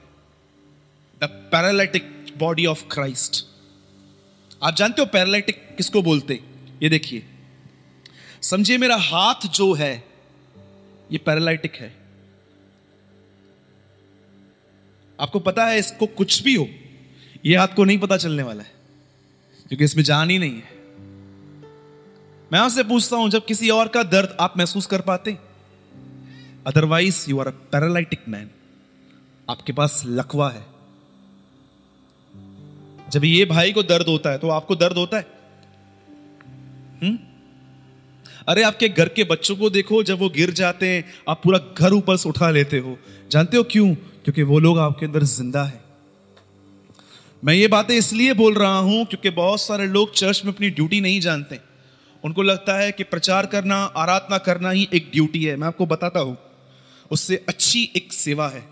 The 1.21 1.25
paralytic 1.53 2.35
body 2.39 2.67
of 2.67 2.83
Christ 2.91 3.45
आप 4.63 4.75
जानते 4.75 5.03
हो 5.03 5.07
पैरालिटिक 5.07 5.63
किसको 5.77 6.03
बोलते? 6.03 6.41
ये 6.83 6.89
देखिए। 6.89 7.23
समझिए 8.43 8.79
मेरा 8.79 8.97
हाथ 8.97 9.47
जो 9.47 9.73
है, 9.75 9.93
ये 11.13 11.19
पैरालिटिक 11.19 11.77
है। 11.77 11.93
आपको 15.19 15.41
पता 15.41 15.67
है 15.67 15.79
इसको 15.79 16.07
कुछ 16.07 16.43
भी 16.43 16.55
हो, 16.55 16.69
ये 17.45 17.57
हाथ 17.57 17.69
को 17.69 17.85
नहीं 17.85 17.99
पता 17.99 18.17
चलने 18.17 18.43
वाला 18.43 18.63
है, 18.63 18.73
क्योंकि 19.69 19.85
इसमें 19.85 20.05
जान 20.05 20.31
ही 20.31 20.39
नहीं 20.39 20.55
है। 20.55 20.80
मैं 22.53 22.61
आपसे 22.61 22.83
पूछता 22.83 23.17
हूँ, 23.17 23.31
जब 23.31 23.45
किसी 23.47 23.71
और 23.71 23.89
का 23.89 24.03
दर्द 24.03 24.37
आप 24.41 24.55
महसूस 24.59 24.87
कर 24.87 25.01
पाते? 25.01 25.39
Otherwise 26.67 27.31
you 27.31 27.41
are 27.41 27.47
a 27.47 27.51
paralytic 27.51 28.21
man 28.29 28.51
आपके 29.51 29.73
पास 29.73 30.03
लकवा 30.07 30.51
है। 30.51 30.67
जब 33.11 33.25
ये 33.25 33.45
भाई 33.45 33.73
को 33.73 33.83
दर्द 33.83 34.07
होता 34.07 34.31
है 34.31 34.39
तो 34.39 34.49
आपको 34.49 34.77
दर्द 34.77 34.97
होता 34.97 35.17
है? 35.17 35.27
हुँ? 37.03 37.19
अरे, 38.49 38.63
आपके 38.63 38.89
घर 38.89 39.09
के 39.09 39.25
बच्चों 39.25 39.57
को 39.57 39.71
देखो, 39.71 40.03
जब 40.03 40.19
वो 40.19 40.29
गिर 40.29 40.51
जाते 40.51 40.89
हैं, 40.89 41.05
आप 41.29 41.41
पूरा 41.45 41.59
घर 41.79 41.93
ऊपर 41.93 42.17
से 42.17 42.29
उठा 42.29 42.51
लेते 42.51 42.79
हो। 42.79 42.99
जानते 43.31 43.57
हो 43.57 43.63
क्यों? 43.63 43.95
क्योंकि 43.95 44.43
वो 44.43 44.59
लोग 44.59 44.79
आपके 44.79 45.07
अंदर 45.07 45.23
ज़िंदा 45.23 45.65
है। 45.65 45.85
मैं 47.45 47.55
ये 47.55 47.69
बातें 47.69 47.95
इसलिए 47.95 48.35
बोल 48.35 48.55
रहा 48.55 48.79
हूँ, 48.79 49.05
क्योंकि 49.05 49.31
बहुत 49.31 49.61
सारे 49.61 49.87
लोग 49.87 50.15
चर्च 50.15 50.43
में 50.45 50.53
अपनी 50.53 50.71
ड्यूटी 50.71 51.01
नहीं 51.01 51.21
जानते। 51.21 51.70
उनको 52.25 52.43
लगता 52.43 52.77
है 52.79 52.93
कि 52.93 53.03
प्रचार 53.05 53.47
करना, 53.47 53.77
आराधना 53.77 54.39
करना 54.39 54.71
ही 54.71 54.89
एक 54.95 55.11
ड्यूटी 55.13 55.45
है। 55.45 55.57
मैं 55.57 55.67
आपको 55.67 55.87
बताता 55.87 56.21
हूँ, 56.21 56.37
उससे 57.11 57.45
अच्छी 57.49 57.83
एक 57.97 58.13
सेवा 58.13 58.49
है। 58.49 58.65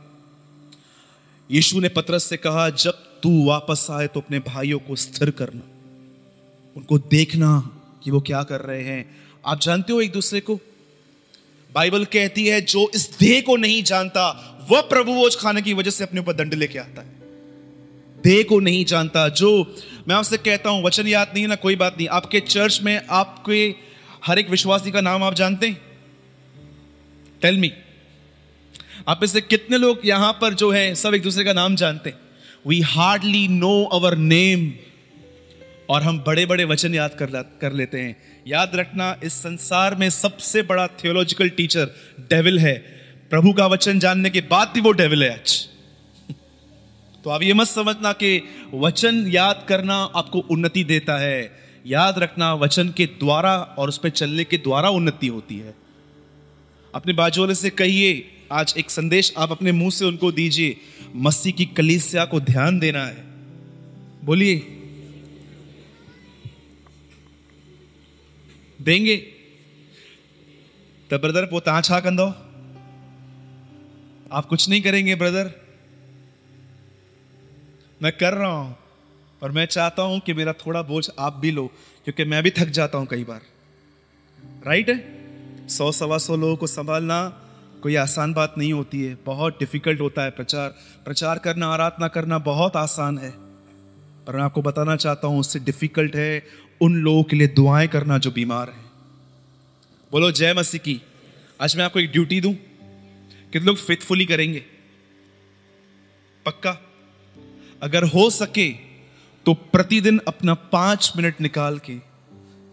यीशु 1.50 1.80
ने 1.80 1.88
पतरस 1.88 2.24
से 2.24 2.36
कहा, 2.36 2.68
जब 2.70 3.04
तू 3.22 3.46
वापस 3.46 3.86
आए 3.90 4.06
तो 4.06 4.20
अपने 4.20 4.38
भाइयों 4.38 4.78
को 4.78 4.96
स्थिर 4.96 5.30
करना, 5.30 5.62
उनको 6.76 6.98
देखना 6.98 7.58
कि 8.04 8.10
वो 8.10 8.20
क्या 8.20 8.42
कर 8.42 8.60
रहे 8.60 8.82
हैं। 8.82 9.04
आप 9.46 9.60
जानते 9.60 9.92
हो 9.92 10.00
एक 10.00 10.12
दूसरे 10.12 10.40
को? 10.40 10.58
बाइबल 11.70 12.04
कहती 12.04 12.46
है, 12.46 12.60
जो 12.60 12.90
इस 12.94 13.10
देह 13.18 13.40
को 13.40 13.56
नहीं 13.56 13.82
जानता, 13.82 14.30
वह 14.70 14.80
प्रभु 14.80 15.12
भोज 15.12 15.36
खाने 15.36 15.62
की 15.62 15.74
वजह 15.74 15.90
से 15.90 16.04
अपने 16.04 16.20
ऊपर 16.20 16.32
दंड 16.32 16.54
लेके 16.54 16.78
आता 16.78 17.02
है। 17.02 17.17
देह 18.28 18.42
को 18.42 18.60
नहीं 18.60 18.84
जानता। 18.84 19.28
जो 19.30 19.50
मैं 20.08 20.16
आपसे 20.16 20.36
कहता 20.38 20.70
हूँ, 20.70 20.82
वचन 20.84 21.06
याद 21.08 21.30
नहीं 21.34 21.42
है 21.42 21.48
ना, 21.48 21.54
कोई 21.56 21.76
बात 21.76 21.96
नहीं। 21.98 22.08
आपके 22.10 22.40
चर्च 22.40 22.80
में 22.82 23.00
आपके 23.12 23.74
हर 24.26 24.38
एक 24.38 24.50
विश्वासी 24.50 24.90
का 24.90 25.00
नाम 25.00 25.22
आप 25.24 25.34
जानते 25.34 25.66
हैं? 25.66 25.80
टेल 27.42 27.58
मी 27.58 27.72
आप 29.08 29.20
इससे 29.24 29.40
कितने 29.40 29.78
लोग 29.78 30.00
यहाँ 30.04 30.32
पर 30.40 30.54
जो 30.54 30.70
है, 30.70 30.94
सब 30.94 31.14
एक 31.14 31.22
दूसरे 31.22 31.44
का 31.44 31.52
नाम 31.52 31.76
जानते 31.76 32.12
we 32.66 32.80
hardly 32.80 33.46
know 33.48 33.84
our 33.92 34.16
name 34.16 34.72
और 35.88 36.02
हम 36.02 36.18
बड़े 36.18 36.44
बड़े 36.46 36.64
वचन 36.64 36.94
याद 36.94 37.14
कर 37.18 37.30
कर 37.60 37.72
लेते 37.72 38.00
हैं। 38.00 38.16
याद 38.46 38.76
रखना, 38.76 39.16
इस 39.24 39.32
संसार 39.32 39.94
में 39.94 40.08
सबसे 40.10 40.62
बड़ा 40.62 40.86
थियोलॉजिकल 40.86 41.48
टीचर 41.48 41.94
डेविल 42.30 42.58
है। 42.58 42.76
प्रभु 43.30 43.52
का 43.52 43.66
वचन 43.66 43.98
जानने 43.98 44.30
के 44.30 44.40
बाद 44.50 44.72
भी 44.74 44.80
वो 44.80 44.92
डेविल 44.92 45.22
है 45.22 45.32
आज। 45.32 45.56
तो 47.28 47.32
आप 47.32 47.42
ये 47.42 47.54
मत 47.54 47.66
समझना 47.66 48.12
कि 48.12 48.42
वचन 48.74 49.26
याद 49.26 49.66
करना 49.68 49.94
आपको 49.94 50.38
उन्नति 50.38 50.84
देता 50.84 51.18
है। 51.18 51.58
याद 51.86 52.18
रखना 52.18 52.54
वचन 52.54 52.88
के 52.88 53.06
द्वारा 53.06 53.56
और 53.58 53.88
उस 53.88 53.98
पर 53.98 54.08
चलने 54.08 54.44
के 54.44 54.56
द्वारा 54.56 54.88
उन्नति 54.88 55.26
होती 55.26 55.56
है। 55.56 55.74
अपने 56.94 57.12
बाजू 57.12 57.40
वाले 57.40 57.54
से 57.54 57.70
कहिए, 57.70 58.30
आज 58.52 58.74
एक 58.78 58.90
संदेश 58.90 59.34
आप 59.38 59.50
अपने 59.50 59.72
मुँह 59.72 59.90
से 59.90 60.04
उनको 60.04 60.32
दीजिए, 60.32 60.76
मसीह 61.16 61.52
की 61.52 61.64
कलीसिया 61.64 62.24
को 62.24 62.40
ध्यान 62.40 62.78
देना 62.78 63.06
है। 63.06 63.24
बोलिए। 64.24 64.58
देंगे। 68.82 69.16
तो 71.10 71.18
ब्रदर 71.18 71.42
पोता 71.42 71.80
छा 71.80 72.00
कंदो 72.00 72.26
आप 74.32 74.46
कुछ 74.48 74.68
नहीं 74.68 74.82
करेंगे, 74.82 75.14
ब्रदर। 75.14 75.67
मैं 78.02 78.12
कर 78.12 78.34
रहा 78.34 78.50
हूँ, 78.50 78.76
और 79.42 79.52
मैं 79.52 79.66
चाहता 79.66 80.02
हूँ 80.02 80.20
कि 80.20 80.34
मेरा 80.34 80.52
थोड़ा 80.52 80.82
बोझ 80.82 81.10
आप 81.18 81.36
भी 81.36 81.50
लो, 81.50 81.66
क्योंकि 82.04 82.24
मैं 82.24 82.42
भी 82.42 82.50
थक 82.50 82.64
जाता 82.64 82.98
हूँ 82.98 83.06
कई 83.06 83.24
बार। 83.24 83.40
राइट 84.66 84.88
है? 84.88 85.18
सौ, 85.68 85.92
सवा 85.92 86.18
सौ 86.18 86.36
लोगों 86.36 86.56
को 86.56 86.66
संभालना 86.66 87.28
कोई 87.82 87.96
आसान 87.96 88.32
बात 88.32 88.54
नहीं 88.58 88.72
होती 88.72 89.02
है। 89.02 89.18
बहुत 89.26 89.58
डिफ़िकल्ट 89.58 90.00
होता 90.00 90.22
है 90.22 90.30
प्रचार। 90.30 90.68
प्रचार 91.04 91.38
करना, 91.38 91.66
आराधना 91.66 92.08
करना 92.08 92.38
बहुत 92.38 92.76
आसान 92.76 93.18
है। 93.18 93.30
पर 94.26 94.36
मैं 94.36 94.42
आपको 94.42 94.62
बताना 94.62 94.96
चाहता 94.96 95.28
हूँ, 95.28 95.40
उससे 95.40 95.58
डिफ़िकल्ट 95.58 96.16
है 96.16 96.46
उन 96.80 96.94
लोगों 96.94 97.22
के 97.22 97.36
लिए 97.36 97.46
दुआएँ 97.46 97.88
करना 97.88 98.18
जो 98.18 98.30
बीमार 98.30 98.68
है। 98.68 98.84
बोलो, 100.12 100.30
जय 100.30 100.54
मसीह 100.54 100.80
की। 100.80 101.02
आज 101.60 101.76
मैं 101.76 101.84
आपको 101.84 102.00
एक 102.00 102.12
ड्यूटी 102.12 102.40
दूँ। 102.40 102.54
कितने 103.52 103.66
लोग 103.66 103.76
फेथफुली 103.76 104.26
करेंगे? 104.26 104.64
पक्का? 106.46 106.87
अगर 107.82 108.04
हो 108.04 108.30
सके 108.30 108.70
तो 109.46 109.54
प्रतिदिन 109.54 110.20
अपना 110.28 110.54
पाँच 110.54 111.12
मिनट 111.16 111.40
निकाल 111.40 111.78
के 111.78 111.94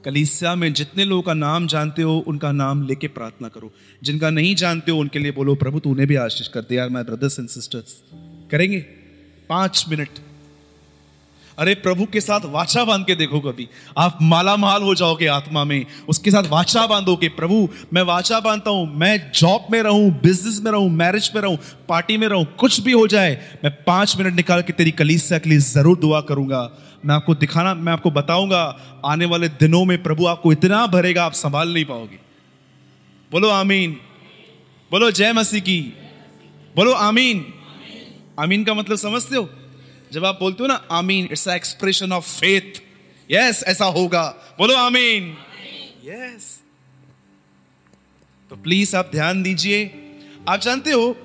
कलीसिया 0.05 0.55
में 0.55 0.73
जितने 0.73 1.05
लोगों 1.05 1.21
का 1.21 1.33
नाम 1.33 1.67
जानते 1.67 2.01
हो, 2.01 2.17
उनका 2.17 2.51
नाम 2.51 2.87
लेके 2.87 3.07
प्रार्थना 3.07 3.47
करो। 3.47 3.71
जिनका 4.03 4.29
नहीं 4.29 4.55
जानते 4.55 4.91
हो, 4.91 4.99
उनके 4.99 5.19
लिए 5.19 5.31
बोलो, 5.31 5.55
प्रभु, 5.55 5.79
तूने 5.79 6.05
भी 6.05 6.15
आशीष 6.15 6.47
कर 6.47 6.61
दे 6.61 6.75
यार 6.75 6.89
माई 6.89 7.03
ब्रदर्स 7.03 7.39
एंड 7.39 7.49
सिस्टर्स 7.49 8.03
करेंगे? 8.51 8.79
पाँच 9.49 9.85
मिनट 9.89 10.09
अरे 11.59 11.75
प्रभु 11.75 12.05
के 12.05 12.21
साथ 12.21 12.39
वाचा 12.45 12.83
बाँध 12.83 13.05
के 13.05 13.15
देखो 13.15 13.39
कभी। 13.39 13.67
आप 13.97 14.17
माला 14.21 14.55
माल 14.55 14.83
हो 14.83 14.95
जाओगे 14.95 15.27
आत्मा 15.27 15.63
में। 15.63 15.85
उसके 16.09 16.31
साथ 16.31 16.43
वाचा 16.43 16.87
बांधोगे 16.87 17.29
प्रभु, 17.29 17.69
मैं 17.93 18.01
वाचा 18.01 18.39
बांधता 18.39 18.69
हूँ, 18.69 18.95
मैं 18.95 19.31
जॉब 19.31 19.67
में 19.71 19.83
रहूँ, 19.83 20.11
बिज़नेस 20.11 20.61
में 20.65 20.71
रहूँ, 20.71 20.89
मैरिज 20.89 21.31
में 21.35 21.41
रहूँ, 21.41 21.57
पार्टी 21.89 22.17
में 22.17 22.27
रहूँ, 22.27 22.45
कुछ 22.45 22.79
भी 22.79 22.91
हो 22.91 23.07
जाए, 23.07 23.57
मैं 23.63 23.83
पाँच 23.83 24.17
मिनट 24.17 24.33
निकाल 24.33 24.61
के 24.61 24.73
तेरी 24.73 24.91
कलीसिया 24.91 25.39
के 25.39 25.49
लिए 25.49 25.59
ज़रूर 25.59 25.97
दुआ 25.97 26.21
करूँगा। 26.21 26.77
मैं 27.05 27.15
आपको 27.15 27.35
दिखाना, 27.35 27.73
मैं 27.73 27.93
आपको 27.93 28.11
बताऊँगा, 28.11 28.79
आने 29.05 29.25
वाले 29.25 29.49
दिनों 29.49 29.85
में 29.85 30.03
प्रभु 30.03 30.25
आपको 30.25 30.51
इतना 30.51 30.87
भरेगा, 30.87 31.25
आप 31.25 31.33
संभाल 31.33 31.73
नहीं 31.73 31.85
पाओगे। 31.85 32.19
बोलो 33.31 33.49
आमीन। 33.49 33.91
बोलो 34.91 35.11
जय 35.11 35.33
मसीह 35.33 35.59
की। 35.59 35.81
बोलो 36.75 36.91
आमीन। 36.91 37.53
आमीन 38.39 38.63
का 38.63 38.73
मतलब 38.73 38.97
समझते 38.97 39.35
हो? 39.35 39.49
जब 40.15 40.25
आप 40.25 40.39
बोलते 40.39 40.63
हो 40.63 40.67
ना, 40.67 40.75
आमीन 40.91 41.27
it's 41.31 41.47
expression 41.47 42.11
of 42.11 42.39
faith 42.39 42.81
yes 43.31 43.63
ऐसा 43.63 43.85
होगा। 43.85 44.55
बोलो 44.59 44.75
आमीन। 44.75 45.37
यस 46.05 46.59
तो 48.49 48.55
प्लीज़ 48.55 48.95
आप 48.95 49.09
ध्यान 49.11 49.43
दीजिए। 49.43 49.81
आप 50.49 50.59
जानते 50.59 50.91
हो, 50.91 51.17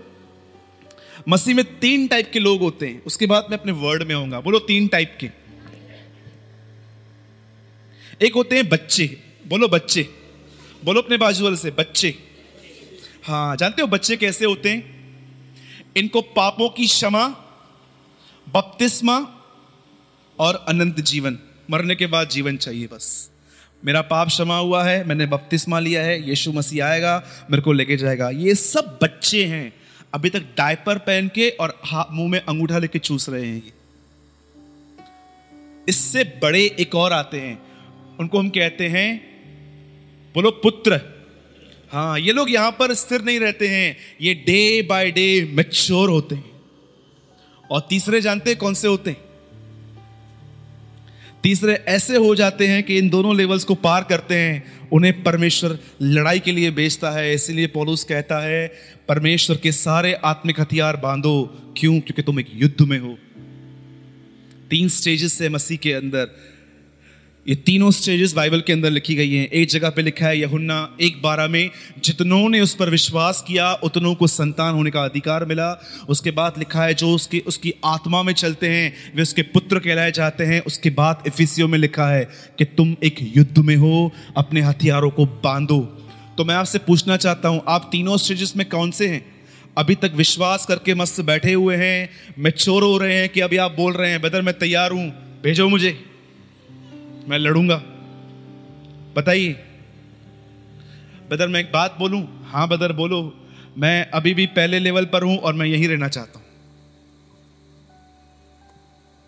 मसीह 1.29 1.55
में 1.55 1.65
तीन 1.79 2.07
टाइप 2.09 2.31
के 2.33 2.39
लोग 2.39 2.61
होते 2.61 2.87
हैं। 2.87 3.03
उसके 3.05 3.27
बाद 3.27 3.47
मैं 3.51 3.59
अपने 3.59 3.73
वर्ड 3.73 4.03
में 4.03 4.15
आऊँगा 4.15 4.41
बोलो 4.41 4.59
तीन 4.59 4.89
टाइप 4.89 5.19
के। 5.21 5.31
एक 8.27 8.35
होते 8.35 8.57
हैं 8.57 8.69
बच्चे। 8.69 9.07
बोलो 9.47 9.69
बच्चे। 9.69 10.03
बोलो 10.85 11.03
अपने 11.03 11.17
बाजू 11.17 11.45
वाले 11.45 11.57
से, 11.57 11.71
बच्चे। 11.71 12.15
हाँ 13.25 13.57
जानते 13.57 13.83
हो 13.83 13.89
बच्चे 13.89 14.17
कैसे 14.17 14.45
होते 14.45 14.71
हैं? 14.71 14.83
इनको 15.97 16.21
पापों 16.21 16.69
की 16.69 16.87
क्षमा 16.87 17.29
बपतिस्मा 18.55 19.19
और 20.39 20.65
अनंत 20.69 21.01
जीवन। 21.01 21.39
मरने 21.71 21.95
के 21.95 22.07
बाद 22.07 22.29
जीवन 22.29 22.57
चाहिए 22.57 22.87
बस। 22.87 23.31
मेरा 23.85 24.01
पाप 24.03 24.29
क्षमा 24.29 24.59
हुआ 24.59 24.85
है, 24.85 25.05
मैंने 25.05 25.27
बपतिस्मा 25.27 25.79
लिया 25.79 26.03
है, 26.03 26.29
यीशु 26.29 26.53
मसीह 26.53 26.85
आएगा, 26.85 27.25
मेरे 27.51 27.63
को 27.63 27.73
लेके 27.73 27.97
जाएगा। 27.97 28.31
ये 28.31 28.55
सब 28.55 28.99
बच्चे 29.03 29.45
हैं। 29.45 29.73
अभी 30.15 30.31
तक 30.31 30.41
डायपर 30.57 30.99
पहन 30.99 31.29
के 31.29 31.49
और 31.51 31.81
मुँह 32.13 32.31
में 32.31 32.39
अंगूठा 32.41 32.79
लेके 32.79 32.99
चूस 32.99 33.29
रहे 33.29 33.47
हैं 33.47 33.57
ये। 33.57 33.73
इससे 35.89 36.25
बड़े 36.43 36.77
एक 36.81 36.95
और 36.95 37.13
आते 37.13 37.41
हैं। 37.41 37.63
उनको 38.21 38.39
हम 38.39 38.49
कहते 38.49 38.89
हैं, 38.89 39.21
बोलो 40.35 40.51
पुत्र। 40.51 41.01
हाँ 41.93 42.19
ये 42.19 42.33
लोग 42.33 42.51
यहाँ 42.51 42.71
पर 42.71 42.95
स्थिर 42.95 43.23
नहीं 43.23 43.41
रहते 43.41 43.69
हैं। 43.69 43.97
ये 44.21 44.35
डे 44.35 44.83
बाय 44.83 45.11
डे 45.11 45.51
मेच्योर 45.53 46.11
होते 46.11 46.35
हैं। 46.35 46.50
और 47.71 47.87
तीसरे 47.89 48.21
जानते 48.21 48.51
हैं 48.51 48.59
कौन 48.59 48.75
से 48.75 48.89
होते 48.89 49.11
हैं? 49.11 49.21
तीसरे 51.43 51.75
ऐसे 51.75 52.17
हो 52.17 52.35
जाते 52.35 52.67
हैं 52.67 52.83
कि 52.83 52.99
इन 52.99 53.11
दोनों 53.11 53.37
लेवल्स 53.37 53.65
को 53.65 53.75
पार 53.75 54.05
करते 54.05 54.35
हैं, 54.35 54.89
उन्हें 54.89 55.23
परमेश्वर 55.23 55.79
लड़ाई 56.03 56.39
के 56.39 56.53
लिए 56.53 56.71
बेचता 56.71 57.11
है। 57.11 57.35
इसीलिए 57.35 57.67
पोलूस 57.67 58.05
कहता 58.05 58.41
है, 58.41 58.73
परमेश्वर 59.09 59.57
के 59.57 59.73
सारे 59.73 60.15
आत्मिक 60.15 60.61
हथियार 60.61 60.97
बांधो। 60.97 61.45
क्यों? 61.77 62.01
क्योंकि 62.01 62.23
तुम 62.23 62.41
एक 62.41 62.47
युद्ध 62.55 62.83
में 62.83 62.99
हो। 62.99 63.19
तीन 64.71 64.89
स्टेजेस 64.89 65.33
से 65.33 65.49
मसीह 65.49 65.79
के 65.79 65.93
अंदर 65.93 66.50
ये 67.49 67.55
तीनों 67.55 67.91
स्टेजेस 67.91 68.35
बाइबल 68.35 68.61
के 68.61 68.73
अंदर 68.73 68.91
लिखी 68.91 69.15
गई 69.15 69.35
हैं। 69.35 69.49
एक 69.49 69.69
जगह 69.69 69.91
पे 69.91 70.03
लिखा 70.03 70.27
है, 70.27 70.39
यहुन्ना 70.39 70.97
एक 71.01 71.23
बारह 71.23 71.49
में, 71.49 71.71
जितनों 72.05 72.49
ने 72.49 72.61
उस 72.61 72.75
पर 72.75 72.91
विश्वास 72.91 73.45
किया, 73.47 73.73
उतनों 73.73 74.15
को 74.15 74.27
संतान 74.27 74.75
होने 74.75 74.91
का 74.91 75.05
अधिकार 75.05 75.45
मिला। 75.45 75.83
उसके 76.09 76.31
बाद 76.31 76.55
लिखा 76.59 76.85
है, 76.85 76.95
जो 76.95 77.11
उसकी 77.11 77.39
उसकी 77.41 77.75
आत्मा 77.85 78.23
में 78.23 78.33
चलते 78.33 78.69
हैं, 78.69 78.93
वे 79.17 79.23
उसके 79.23 79.43
पुत्र 79.43 79.79
कहलाए 79.79 80.13
जाते 80.13 80.45
हैं। 80.45 80.61
उसके 80.61 80.91
बाद 80.91 81.23
इफिसियो 81.27 81.69
में 81.69 81.79
लिखा 81.79 82.09
है 82.09 82.29
कि 82.59 82.65
तुम 82.65 82.97
एक 83.05 83.17
युद्ध 83.37 83.59
में 83.59 83.77
हो, 83.77 84.13
अपने 84.37 84.61
हथियारों 84.61 85.11
को 85.11 85.27
बांधो। 85.27 85.81
तो 86.39 86.45
मैं 86.45 86.55
आपसे 86.55 86.79
पूछना 86.79 87.17
चाहता 87.17 87.49
हूँ, 87.49 87.63
आप 87.69 87.89
तीनों 87.93 88.17
स्टेजेस 88.17 88.57
में 88.57 88.69
कौन 88.69 88.91
से 88.91 89.09
हैं? 89.09 89.25
अभी 89.79 89.95
तक 89.95 90.13
विश्वास 90.15 90.67
करके 90.67 90.95
मस्त 90.95 91.21
बैठे 91.21 91.53
हुए 91.53 91.77
हैं 91.77 92.11
मेच्योर 92.39 92.83
हो 92.83 92.99
रहे 92.99 93.15
हैं 93.15 93.29
कि 93.29 93.41
अभी 93.41 93.57
आप 93.57 93.73
बोल 93.73 93.93
रहे 93.93 94.11
हैं, 94.11 94.23
बदर, 94.23 94.43
मैं 94.43 94.59
तैयार 94.59 94.91
हूँ, 94.91 95.09
भेजो 95.43 95.69
मुझे। 95.69 96.10
मैं 97.31 97.39
लड़ूँगा। 97.39 97.77
बताइए। 99.17 99.53
बदर, 101.31 101.49
मैं 101.49 101.61
एक 101.61 101.71
बात 101.73 101.97
बोलूँ? 101.99 102.23
हाँ 102.45 102.67
बदर, 102.69 102.93
बोलो। 102.93 103.21
मैं 103.79 104.11
अभी 104.11 104.33
भी 104.35 104.47
पहले 104.49 104.79
लेवल 104.79 105.05
पर 105.05 105.23
हूँ 105.23 105.37
और 105.39 105.55
मैं 105.55 105.67
यहीं 105.67 105.89
रहना 105.89 106.09
चाहता 106.09 106.39
हूँ। 106.39 106.47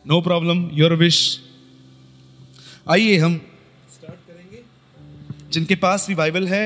नो 0.05 0.21
प्रॉब्लम 0.21 0.69
योर 0.73 0.95
विश 0.95 1.19
आइए 2.91 3.17
हम। 3.19 3.37
स्टार्ट 3.93 4.27
करेंगे 4.29 4.63
जिनके 5.53 5.75
पास 5.77 6.07
भी 6.09 6.15
बाइबल 6.15 6.49
है, 6.49 6.65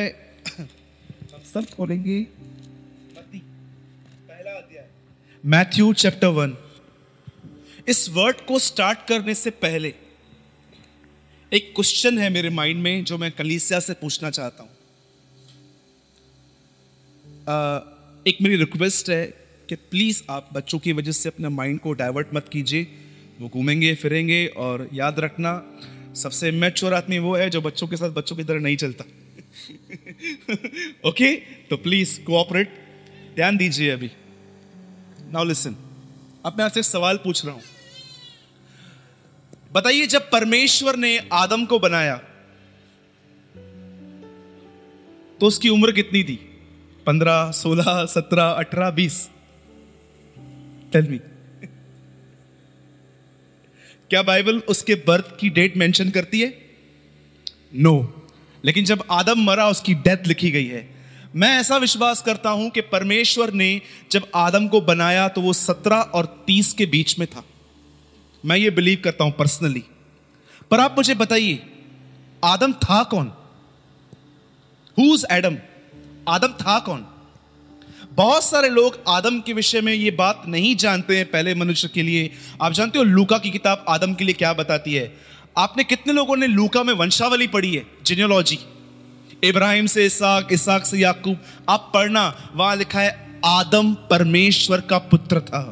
सब 1.45 1.65
खोलेंगे 1.71 2.21
पहला 3.19 4.51
अध्याय 4.53 4.89
मैथ्यू 5.45 5.93
चैप्टर 5.95 6.29
वन 6.39 6.57
इस 7.89 8.09
वर्ड 8.11 8.41
को 8.47 8.59
स्टार्ट 8.61 9.07
करने 9.09 9.35
से 9.35 9.51
पहले 9.61 9.95
एक 11.53 11.75
क्वेश्चन 11.75 12.19
है 12.19 12.31
मेरे 12.31 12.51
माइंड 12.51 12.83
में 12.83 13.05
जो 13.05 13.19
मैं 13.19 13.33
कलीसिया 13.33 13.81
से 13.81 13.93
पूछना 13.93 14.31
चाहता 14.31 14.63
हूँ। 14.63 14.71
एक 18.27 18.39
मेरी 18.43 18.57
रिक्वेस्ट 18.57 19.11
है 19.11 19.35
कि 19.69 19.75
प्लीज़ 19.75 20.23
आप 20.31 20.49
बच्चों 20.53 20.79
की 20.79 20.93
वजह 20.93 21.13
से 21.13 21.29
अपने 21.29 21.49
माइंड 21.49 21.81
को 21.81 21.93
डाइवर्ट 21.93 22.27
मत 22.35 22.49
कीजिए। 22.49 22.87
वो 23.41 23.49
घूमेंगे, 23.49 23.95
फिरेंगे 23.95 24.53
और 24.57 24.89
याद 24.93 25.21
रखना, 25.21 25.63
सबसे 26.15 26.51
मैच्योर 26.51 26.95
आदमी 26.95 27.19
वो 27.19 27.37
है 27.37 27.51
जो 27.51 27.61
बच्चों 27.61 27.89
के 27.89 27.97
साथ 27.97 28.11
बच्चों 28.11 28.37
की 28.37 28.45
तरह 28.45 28.61
नहीं 28.61 28.77
चलता। 28.77 29.05
ओके 31.09 31.37
तो 31.71 31.77
प्लीज़ 31.77 32.21
कोऑपरेट 32.21 32.71
ध्यान 33.35 33.57
दीजिए 33.57 33.91
अभी। 33.91 34.11
नाउ 35.33 35.45
लिसन 35.45 35.77
अब 36.47 36.55
मैं 36.59 36.65
आपसे 36.65 36.83
सवाल 36.83 37.17
पूछ 37.17 37.47
रहा 37.47 37.55
हूँ। 37.55 37.63
बताइए, 39.77 40.07
जब 40.07 40.31
परमेश्वर 40.31 40.97
ने 40.97 41.19
आदम 41.33 41.65
को 41.65 41.79
बनाया 41.79 42.17
तो 45.41 45.47
उसकी 45.47 45.69
उम्र 45.69 45.93
कितनी 45.93 46.23
थी? 46.25 46.37
पंद्रह, 47.07 47.51
सोलह, 47.51 48.05
सत्रह, 48.05 48.45
अठारह, 48.45 48.91
बीस? 48.91 49.29
टेल 50.93 51.09
मी 51.09 51.19
क्या 54.11 54.23
बाइबल 54.23 54.59
उसके 54.69 54.95
बर्थ 55.07 55.37
की 55.41 55.49
डेट 55.51 55.77
मेंशन 55.77 56.11
करती 56.11 56.41
है? 56.41 56.49
No 57.75 57.93
no. 57.93 58.07
लेकिन 58.65 58.85
जब 58.85 59.03
आदम 59.11 59.41
मरा, 59.41 59.69
उसकी 59.69 59.95
डेथ 59.95 60.27
लिखी 60.27 60.51
गई 60.51 60.67
है। 60.67 60.89
मैं 61.35 61.51
ऐसा 61.59 61.77
विश्वास 61.77 62.23
करता 62.23 62.51
हूँ 62.51 62.71
कि 62.71 62.81
परमेश्वर 62.81 63.53
ने 63.53 63.81
जब 64.11 64.27
आदम 64.35 64.69
को 64.69 64.81
बनाया 64.81 65.29
तो 65.29 65.41
वो 65.41 65.53
सत्रह 65.53 65.97
और 65.97 66.45
तीस 66.47 66.73
के 66.73 66.87
बीच 66.87 67.19
में 67.19 67.27
था। 67.29 67.45
मैं 68.47 68.57
ये 68.57 68.71
बिलीव 68.71 69.01
करता 69.05 69.25
हूँ 69.25 69.33
पर्सनली 69.33 69.85
पर 70.71 70.81
आप 70.81 70.95
मुझे 70.99 71.15
बताइए, 71.15 71.63
आदम 72.45 72.73
था 72.75 73.03
कौन? 73.05 73.33
हुज 74.97 75.25
एडम 75.33 75.57
आदम 76.29 76.53
था 76.55 76.79
कौन? 76.79 77.05
बहुत 78.13 78.45
सारे 78.45 78.69
लोग 78.69 78.99
आदम 79.09 79.41
के 79.41 79.53
विषय 79.53 79.81
में 79.81 79.93
ये 79.93 80.11
बात 80.11 80.43
नहीं 80.49 80.75
जानते 80.77 81.17
हैं 81.17 81.31
पहले 81.31 81.55
मनुष्य 81.55 81.89
के 81.89 82.03
लिए। 82.03 82.31
आप 82.63 82.73
जानते 82.73 82.99
हो 82.99 83.05
लूका 83.05 83.39
की 83.39 83.51
किताब 83.51 83.85
आदम 83.89 84.15
के 84.15 84.25
लिए 84.25 84.35
क्या 84.35 84.53
बताती 84.53 84.95
है? 84.95 85.17
आपने 85.59 85.85
कितने 85.85 86.13
लोगों 86.13 86.37
ने 86.37 86.47
लूका 86.47 86.83
में 86.83 86.93
वंशावली 86.95 87.47
पढ़ी 87.47 87.75
है? 87.75 87.87
जिनियोलॉजी 88.07 88.59
इब्राहिम 89.45 89.87
से 89.87 90.07
इसाक 90.07 90.53
इसाक 90.53 90.87
से 90.87 90.99
याकूब। 90.99 91.39
आप 91.69 91.91
पढ़ना, 91.95 92.53
वहाँ 92.55 92.77
लिखा 92.77 93.01
है, 93.01 93.41
आदम 93.45 93.95
परमेश्वर 94.11 94.81
का 94.81 94.99
पुत्र 94.99 95.41
था। 95.41 95.63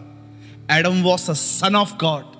Adam 0.70 1.02
was 1.02 1.30
a 1.30 1.32
son 1.32 1.76
of 1.76 1.96
God 1.96 2.33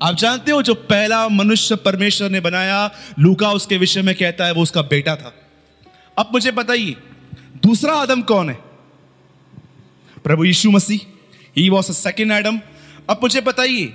आप 0.00 0.16
जानते 0.16 0.52
हो, 0.52 0.62
जो 0.62 0.74
पहला 0.74 1.28
मनुष्य 1.28 1.76
परमेश्वर 1.76 2.30
ने 2.30 2.40
बनाया, 2.40 2.90
लूका 3.18 3.50
उसके 3.52 3.76
विषय 3.78 4.02
में 4.02 4.14
कहता 4.14 4.46
है, 4.46 4.52
वो 4.52 4.62
उसका 4.62 4.82
बेटा 4.82 5.16
था। 5.16 5.34
अब 6.16 6.30
मुझे 6.32 6.50
बताइए, 6.50 6.96
दूसरा 7.62 7.94
आदम 7.94 8.22
कौन 8.22 8.48
है? 8.50 8.58
प्रभु 10.24 10.44
यीशु 10.44 10.70
मसीह। 10.70 11.00
He 11.56 11.68
was 11.70 11.88
a 11.88 11.94
second 11.94 12.32
Adam 12.32 12.60
अब 13.10 13.20
मुझे 13.22 13.40
बताइए, 13.40 13.92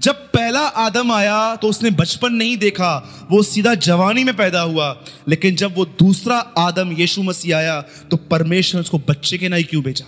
जब 0.00 0.14
पहला 0.28 0.60
आदम 0.60 1.12
आया 1.12 1.54
तो 1.56 1.68
उसने 1.68 1.90
बचपन 1.92 2.32
नहीं 2.32 2.56
देखा, 2.56 3.28
वो 3.30 3.42
सीधा 3.42 3.74
जवानी 3.76 4.24
में 4.24 4.34
पैदा 4.36 4.60
हुआ, 4.60 4.90
लेकिन 5.28 5.56
जब 5.56 5.76
वो 5.76 5.84
दूसरा 5.84 6.38
आदम, 6.58 6.92
यीशु 6.92 7.22
मसीह 7.22 7.56
आया 7.56 7.80
तो 8.10 8.16
परमेश्वर 8.16 8.80
उसको 8.80 8.98
बच्चे 8.98 9.38
के 9.38 9.48
नहीं 9.48 9.64
क्यों 9.64 9.82
भेजा? 9.82 10.06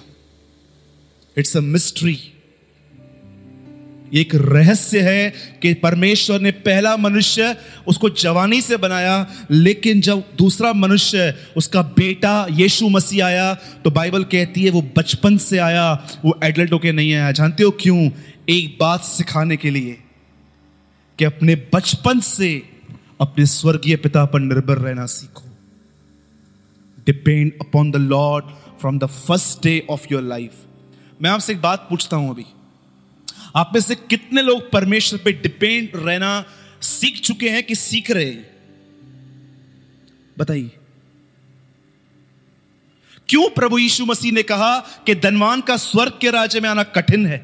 इट्स 1.37 1.57
अ 1.57 1.61
मिस्ट्री 1.61 2.19
एक 4.13 4.35
रहस्य 4.35 5.01
है 5.01 5.31
कि 5.63 5.73
परमेश्वर 5.75 6.41
ने 6.41 6.51
पहला 6.51 6.97
मनुष्य 6.97 7.57
उसको 7.89 8.11
जवानी 8.11 8.61
से 8.61 8.77
बनाया, 8.77 9.27
लेकिन 9.51 10.01
जब 10.01 10.23
दूसरा 10.39 10.73
मनुष्य, 10.73 11.35
उसका 11.57 11.83
बेटा 11.83 12.47
यीशु 12.51 12.89
मसीह 12.89 13.25
आया 13.27 13.55
तो 13.85 13.91
बाइबल 13.91 14.25
कहती 14.25 14.65
है 14.65 14.71
वो 14.71 14.83
बचपन 14.97 15.37
से 15.39 15.59
आया, 15.59 15.93
वो 16.25 16.39
एडल्ट 16.45 16.73
होके 16.73 16.93
नहीं 16.93 17.13
आया। 17.15 17.33
जानते 17.33 17.63
हो 17.63 17.71
क्यों? 17.81 18.11
एक 18.49 18.77
बात 18.81 19.01
सिखाने 19.03 19.57
के 19.57 19.71
लिए 19.71 19.99
कि 21.19 21.25
अपने 21.25 21.55
बचपन 21.75 22.21
से 22.21 22.51
अपने 23.21 23.47
स्वर्गीय 23.47 23.97
पिता 23.97 24.25
पर 24.25 24.41
निर्भर 24.41 24.79
रहना 24.79 25.07
सीखो। 25.07 25.49
Depend 27.07 27.53
upon 27.61 27.91
the 27.91 27.97
Lord 27.97 28.45
from 28.81 28.99
the 28.99 29.07
first 29.07 29.63
day 29.63 29.87
of 29.91 30.07
your 30.13 30.23
life 30.23 30.53
मैं 31.23 31.31
आपसे 31.31 31.53
एक 31.53 31.61
बात 31.63 31.87
पूछता 31.91 32.17
हूँ 32.17 32.31
अभी। 32.31 32.45
आप 33.57 33.71
में 33.75 33.81
से 33.81 33.95
कितने 33.95 34.43
लोग 34.43 34.71
परमेश्वर 34.71 35.21
पे 35.25 35.33
डिपेंड 35.33 35.91
रहना 35.97 36.45
सीख 36.83 37.21
चुके 37.21 37.49
हैं 37.49 37.63
कि 37.63 37.75
सीख 37.75 38.11
रहे 38.11 38.25
हैं? 38.25 38.51
बताइए। 40.39 40.71
क्यों 43.29 43.49
प्रभु 43.49 43.79
यीशु 43.79 44.07
मसीह 44.07 44.33
ने 44.33 44.43
कहा 44.43 44.81
कि 44.81 45.15
धनवान 45.15 45.61
का 45.61 45.77
स्वर्ग 45.77 46.19
के 46.21 46.31
राज्य 46.31 46.61
में 46.61 46.69
आना 46.69 46.83
कठिन 46.83 47.27
है? 47.27 47.39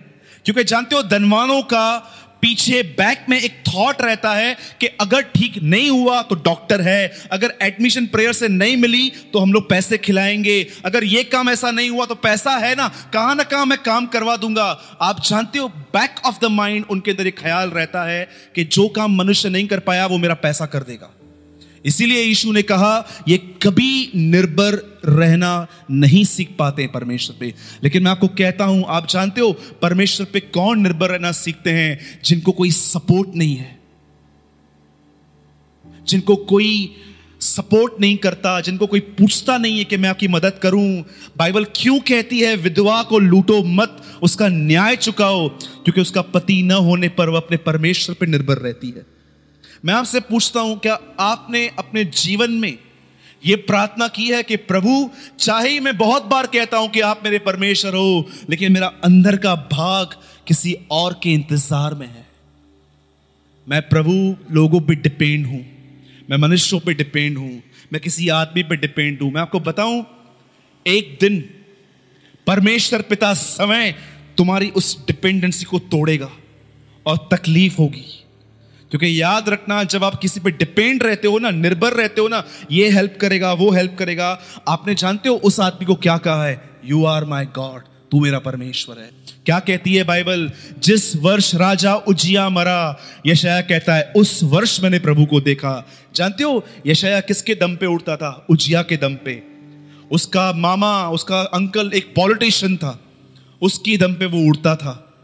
क्योंकि 0.45 0.64
जानते 0.64 0.97
हो, 0.97 1.03
धनवानों 1.03 1.62
का 1.62 2.12
पीछे 2.42 2.83
बैक 2.99 3.25
में 3.29 3.38
एक 3.40 3.62
थॉट 3.68 4.03
रहता 4.03 4.33
है 4.35 4.57
कि 4.81 4.87
अगर 5.01 5.22
ठीक 5.35 5.57
नहीं 5.62 5.88
हुआ 5.90 6.20
तो 6.22 6.35
डॉक्टर 6.44 6.81
है। 6.81 7.07
अगर 7.33 7.55
एडमिशन 7.62 8.07
प्रेयर 8.07 8.33
से 8.33 8.49
नहीं 8.49 8.77
मिली 8.77 9.09
तो 9.33 9.38
हम 9.38 9.53
लोग 9.53 9.68
पैसे 9.70 9.99
खिलाएँगे। 9.99 10.61
अगर 10.85 11.05
ये 11.05 11.25
काम 11.25 11.51
ऐसा 11.51 11.70
नहीं 11.70 11.90
हुआ 11.90 12.07
तो 12.07 12.14
पैसा 12.16 12.57
है 12.57 12.75
ना, 12.75 12.88
कहाँ 13.12 13.35
ना 13.35 13.42
कहाँ 13.44 13.66
मैं 13.66 13.79
काम 13.79 14.07
करवा 14.07 14.37
दूँगा। 14.37 14.70
आप 15.01 15.25
जानते 15.25 15.59
हो 15.59 15.68
बैक 15.68 16.25
ऑफ़ 16.27 16.38
द 16.42 16.51
माइंड 16.53 16.85
उनके 16.90 17.11
अंदर 17.11 17.27
एक 17.27 17.38
ख्याल 17.38 17.70
रहता 17.70 18.05
है 18.05 18.29
कि 18.55 18.64
जो 18.64 18.88
काम 18.88 19.16
मनुष्य 19.16 19.49
नहीं 19.49 19.66
कर 19.66 19.81
पाया 19.81 20.07
वो 20.07 20.18
मेरा 20.18 20.35
पैसा 20.37 20.66
कर 20.66 20.83
देगा। 20.83 21.12
इसीलिए 21.87 22.22
यीशु 22.22 22.53
ने 22.53 22.62
कहा, 22.62 23.07
ये 23.29 23.38
कभी 23.38 24.11
निर्भर 24.16 25.01
रहना 25.05 25.66
नहीं 25.90 26.25
सीख 26.25 26.51
पाते 26.59 26.87
परमेश्वर 26.87 27.37
पे। 27.40 27.55
लेकिन 27.85 28.03
मैं 28.03 28.11
आपको 28.11 28.29
कहता 28.29 28.64
हूँ, 28.64 28.85
आप 28.88 29.09
जानते 29.09 29.40
हो, 29.40 29.53
परमेश्वर 29.83 30.27
पे 30.33 30.40
कौन 30.40 30.81
निर्भर 30.81 31.09
रहना 31.09 31.33
सीखते 31.33 31.70
हैं? 31.70 32.20
जिनको 32.25 32.53
कोई 32.53 32.70
सपोर्ट 32.70 33.29
नहीं 33.37 33.57
है। 33.57 33.81
जिनको 36.09 36.37
कोई 36.37 36.96
सपोर्ट 37.40 37.92
नहीं 38.01 38.16
करता, 38.16 38.61
जिनको 38.61 38.87
कोई 38.87 39.01
पूछता 39.01 39.59
नहीं 39.59 39.79
है 39.79 39.85
कि 39.85 39.96
मैं 39.96 40.09
आपकी 40.09 40.29
मदद 40.29 40.61
करूँ। 40.62 41.05
बाइबल 41.37 41.64
क्यों 41.64 41.99
कहती 41.99 42.40
है, 42.40 42.57
विधवा 42.57 43.03
को 43.03 43.18
लूटो 43.18 43.62
मत, 43.62 44.03
उसका 44.22 44.49
न्याय 44.49 44.96
चुकाओ, 44.96 45.49
क्योंकि 45.49 46.01
उसका 46.01 46.22
पति 46.22 46.62
न 46.62 46.72
होने 46.72 47.09
पर 47.09 47.29
वह 47.29 47.37
अपने 47.37 47.57
परमेश्वर 47.57 48.16
पर 48.20 48.27
निर्भर 48.27 48.57
रहती 48.57 48.88
है। 48.88 49.15
मैं 49.84 49.94
आपसे 49.94 50.20
पूछता 50.22 50.60
हूँ, 50.60 50.78
क्या 50.78 50.98
आपने 51.20 51.66
अपने 51.78 52.04
जीवन 52.04 52.50
में 52.52 52.78
यह 53.42 53.56
प्रार्थना 53.66 54.06
की 54.08 54.26
है 54.26 54.42
कि 54.42 54.56
प्रभु, 54.58 55.10
चाहे 55.38 55.78
मैं 55.80 55.96
बहुत 55.98 56.24
बार 56.26 56.46
कहता 56.46 56.76
हूँ 56.76 56.88
कि 56.90 57.00
आप 57.02 57.20
मेरे 57.24 57.38
परमेश्वर 57.40 57.94
हो, 57.94 58.28
लेकिन 58.50 58.72
मेरा 58.72 58.86
अंदर 59.04 59.36
का 59.36 59.54
भाग 59.72 60.14
किसी 60.46 60.76
और 60.90 61.18
के 61.22 61.32
इंतज़ार 61.32 61.94
में 61.94 62.06
है। 62.06 62.24
मैं 63.66 63.80
प्रभु 63.82 64.12
लोगों 64.54 64.80
पे 64.80 64.94
डिपेंड 64.96 65.46
हूँ, 65.46 65.64
मैं 66.30 66.36
मनुष्यों 66.38 66.80
पे 66.80 66.94
डिपेंड 66.94 67.38
हूँ, 67.38 67.62
मैं 67.92 68.00
किसी 68.02 68.28
आदमी 68.30 68.62
पे 68.62 68.76
डिपेंड 68.76 69.22
हूँ। 69.22 69.30
मैं 69.32 69.40
आपको 69.40 69.60
बताऊँ, 69.60 70.04
एक 70.86 71.16
दिन 71.20 71.40
परमेश्वर 72.46 73.02
पिता 73.02 73.32
समय 73.34 73.94
तुम्हारी 74.38 74.70
उस 74.70 74.96
डिपेंडेंसी 75.06 75.64
को 75.64 75.78
तोड़ेगा 75.78 76.30
और 77.06 77.28
तकलीफ़ 77.32 77.76
होगी। 77.78 78.04
क्योंकि 78.90 79.22
याद 79.22 79.49
रखना, 79.49 79.85
जब 79.85 80.05
आप 80.05 80.14
किसी 80.14 80.40
पे 80.40 80.51
डिपेंड 80.51 81.03
रहते 81.03 81.29
हो 81.29 81.38
ना, 81.38 81.51
निर्भर 81.51 81.92
रहते 81.92 82.20
हो 82.20 82.29
ना, 82.29 82.44
ये 82.72 82.90
हेल्प 82.90 83.18
करेगा, 83.20 83.53
वो 83.53 83.70
हेल्प 83.70 83.96
करेगा। 83.99 84.40
आपने 84.68 84.94
जानते 84.94 85.29
हो 85.29 85.35
उस 85.35 85.61
आदमी 85.61 85.87
को 85.87 85.94
क्या 85.94 86.18
कहा 86.18 86.46
है? 86.46 86.70
यू 86.85 87.05
आर 87.05 87.25
माई 87.25 87.44
गॉड 87.44 87.83
तू 88.11 88.20
मेरा 88.20 88.38
परमेश्वर 88.38 88.99
है। 88.99 89.11
क्या 89.46 89.59
कहती 89.59 89.94
है 89.94 90.05
बाइबल? 90.05 90.53
जिस 90.79 91.16
वर्ष 91.16 91.55
राजा 91.55 91.94
उजिया 91.94 92.49
मरा 92.49 92.99
यशया 93.27 93.61
कहता 93.61 93.94
है, 93.94 94.12
उस 94.16 94.40
वर्ष 94.42 94.81
मैंने 94.81 94.99
प्रभु 94.99 95.27
को 95.27 95.40
देखा। 95.40 95.88
जानते 96.16 96.44
हो 96.44 96.64
यशया 96.87 97.20
किसके 97.20 97.55
दम 97.55 97.77
पे 97.77 97.87
उड़ता 97.87 98.16
था? 98.16 98.46
उजिया 98.51 98.83
के 98.83 98.96
दम 98.96 99.14
पे। 99.14 99.42
उसका 100.12 100.53
मामा, 100.53 101.09
उसका 101.09 101.40
अंकल 101.40 101.90
एक 101.94 102.12
पॉलिटिशियन 102.16 102.77
था। 102.77 103.01
उसकी 103.62 103.96
दम 103.96 104.14
पे 104.14 104.27
वो 104.27 104.38
उड़ता 104.38 104.77
था। 104.77 105.14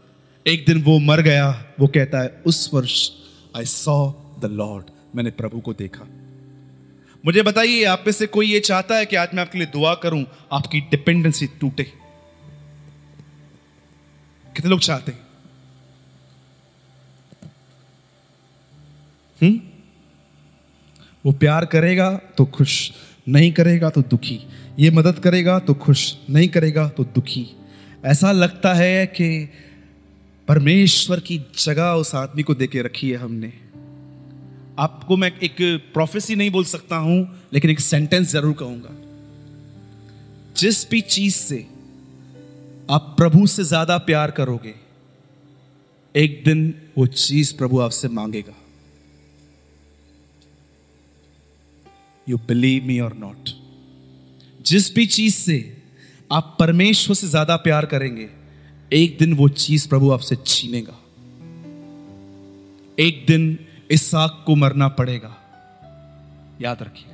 एक 0.47 0.65
दिन 0.67 0.83
वो 0.83 0.99
मर 0.99 1.21
गया, 1.21 1.63
वो 1.79 1.87
कहता 1.87 2.23
है, 2.23 2.41
उस 2.45 2.69
वर्ष 2.73 3.09
आई 3.57 3.65
सॉ 3.65 4.11
द 4.39 4.45
लॉर्ड 4.45 4.85
मैंने 5.15 5.31
प्रभु 5.31 5.59
को 5.59 5.73
देखा। 5.73 6.05
मुझे 7.25 7.41
बताइए, 7.41 7.83
आप 7.83 8.03
में 8.07 8.13
से 8.13 8.25
कोई 8.27 8.47
ये 8.47 8.59
चाहता 8.59 8.95
है 8.95 9.05
कि 9.05 9.15
आज 9.15 9.29
मैं 9.33 9.41
आपके 9.41 9.57
लिए 9.57 9.67
दुआ 9.67 9.93
करूँ? 9.95 10.25
आपकी 10.51 10.79
डिपेंडेंसी 10.81 11.47
टूटे। 11.47 11.83
कितने 14.55 14.69
लोग 14.69 14.79
चाहते 14.79 15.11
हैं? 15.11 15.19
हम्म 19.41 19.61
वो 21.25 21.31
प्यार 21.31 21.65
करेगा 21.65 22.11
तो 22.37 22.45
खुश, 22.45 22.91
नहीं 23.27 23.51
करेगा 23.53 23.89
तो 23.89 24.01
दुखी। 24.01 24.39
ये 24.79 24.89
मदद 24.91 25.19
करेगा 25.19 25.59
तो 25.59 25.73
खुश, 25.73 26.15
नहीं 26.29 26.47
करेगा 26.47 26.87
तो 26.89 27.03
दुखी। 27.05 27.45
ऐसा 28.05 28.31
लगता 28.31 28.73
है 28.73 29.05
कि 29.07 29.49
परमेश्वर 30.47 31.19
की 31.19 31.37
जगह 31.57 31.91
उस 31.95 32.13
आदमी 32.15 32.43
को 32.43 32.55
देके 32.55 32.81
रखी 32.81 33.09
है 33.11 33.17
हमने। 33.17 33.51
आपको 34.79 35.17
मैं 35.17 35.31
एक 35.39 35.55
प्रोफेसी 35.93 36.35
नहीं 36.35 36.49
बोल 36.51 36.65
सकता 36.65 36.95
हूँ, 36.97 37.47
लेकिन 37.53 37.71
एक 37.71 37.79
सेंटेंस 37.79 38.31
ज़रूर 38.31 38.53
कहूँगा। 38.53 38.89
जिस 40.57 40.89
भी 40.89 41.01
चीज़ 41.01 41.35
से 41.35 41.59
आप 42.89 43.13
प्रभु 43.17 43.45
से 43.47 43.63
ज़्यादा 43.63 43.97
प्यार 43.99 44.31
करोगे, 44.31 44.73
एक 46.15 46.41
दिन 46.45 46.73
वो 46.97 47.05
चीज़ 47.07 47.55
प्रभु 47.57 47.79
आपसे 47.79 48.07
मांगेगा। 48.09 48.53
यू 52.27 52.37
बिलीव 52.47 52.83
मी 52.83 52.99
और 52.99 53.13
नॉट 53.17 53.49
जिस 54.65 54.93
भी 54.95 55.05
चीज़ 55.07 55.35
से 55.35 55.57
आप 56.31 56.55
परमेश्वर 56.59 57.15
से 57.15 57.27
ज़्यादा 57.27 57.55
प्यार 57.55 57.85
करेंगे 57.85 58.29
एक 58.93 59.15
दिन 59.19 59.33
वो 59.33 59.47
चीज़ 59.49 59.87
प्रभु 59.87 60.11
आपसे 60.11 60.35
छीनेगा। 60.45 60.99
एक 62.99 63.23
दिन 63.27 63.57
इस 63.91 64.13
आग 64.15 64.29
को 64.45 64.55
मरना 64.55 64.87
पड़ेगा। 64.87 65.35
याद 66.61 66.83
रखिएगा। 66.83 67.09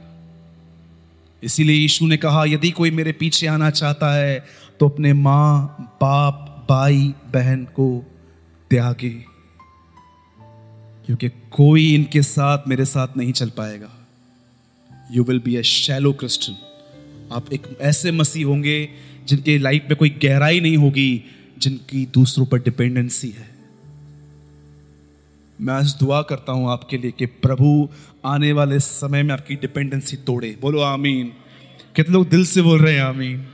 इसीलिए 1.44 1.76
यीशु 1.76 2.08
ने 2.08 2.18
कहा, 2.18 2.46
यदि 2.46 2.72
कोई 2.72 2.92
मेरे 2.92 3.12
पीछे 3.12 3.48
आना 3.48 3.70
चाहता 3.70 4.13
है 4.13 4.46
तो 4.80 4.89
अपने 4.89 5.13
माँ, 5.13 5.78
बाप, 6.02 6.68
भाई, 6.70 7.13
बहन 7.34 7.63
को 7.65 7.88
त्यागे, 8.72 9.15
क्योंकि 11.06 11.30
कोई 11.30 11.94
इनके 11.96 12.22
साथ 12.22 12.68
मेरे 12.68 12.86
साथ 12.86 13.18
नहीं 13.18 13.32
चल 13.32 13.50
पाएगा। 13.50 13.89
You 15.12 15.24
will 15.24 15.39
be 15.39 15.56
a 15.56 15.62
shallow 15.62 16.13
Christian 16.13 16.56
आप 17.32 17.54
एक 17.54 17.78
ऐसे 17.82 18.12
मसीह 18.12 18.46
होंगे 18.46 18.89
जिनके 19.28 19.58
लाइफ 19.58 19.86
में 19.89 19.98
कोई 19.98 20.10
गहराई 20.24 20.60
नहीं 20.60 20.78
होगी 20.78 21.10
जिनकी 21.60 22.06
दूसरों 22.06 22.45
पर 22.45 22.60
डिपेंडेंसी 22.60 23.30
है। 23.30 23.50
मैं 25.62 25.74
आज 25.74 25.95
दुआ 26.00 26.22
करता 26.22 26.52
हूँ 26.52 26.69
आपके 26.72 26.98
लिए 26.98 27.12
कि 27.12 27.26
प्रभु 27.26 27.89
आने 28.26 28.52
वाले 28.54 28.80
समय 28.80 29.24
में 29.24 29.34
आपकी 29.34 29.56
डिपेंडेंसी 29.56 30.17
तोड़े। 30.17 30.58
बोलो 30.62 30.80
आमीन। 30.80 31.28
कितने 31.95 32.13
लोग 32.13 32.30
दिल 32.30 32.45
से 32.45 32.62
बोल 32.62 32.80
रहे 32.80 32.93
हैं 32.93 33.02
आमीन? 33.02 33.48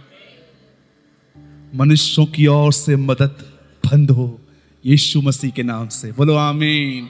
मनुष्यों 1.75 2.25
की 2.25 2.47
ओर 2.47 2.73
से 2.73 2.95
मदद 2.95 3.51
बंद 3.83 4.11
हो, 4.11 4.39
यीशु 4.85 5.21
मसीह 5.21 5.51
के 5.51 5.63
नाम 5.63 5.87
से। 5.87 6.11
बोलो 6.11 6.35
आमीन। 6.35 7.09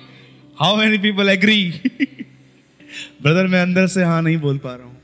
How 0.59 0.77
many 0.77 0.97
people 0.97 1.29
agree 1.29 1.71
brother 3.21 3.47
मैं 3.47 3.61
अंदर 3.61 3.87
से 3.87 4.03
हाँ 4.03 4.21
नहीं 4.21 4.37
बोल 4.37 4.57
पा 4.57 4.75
रहा 4.75 4.85
हूँ। 4.85 4.97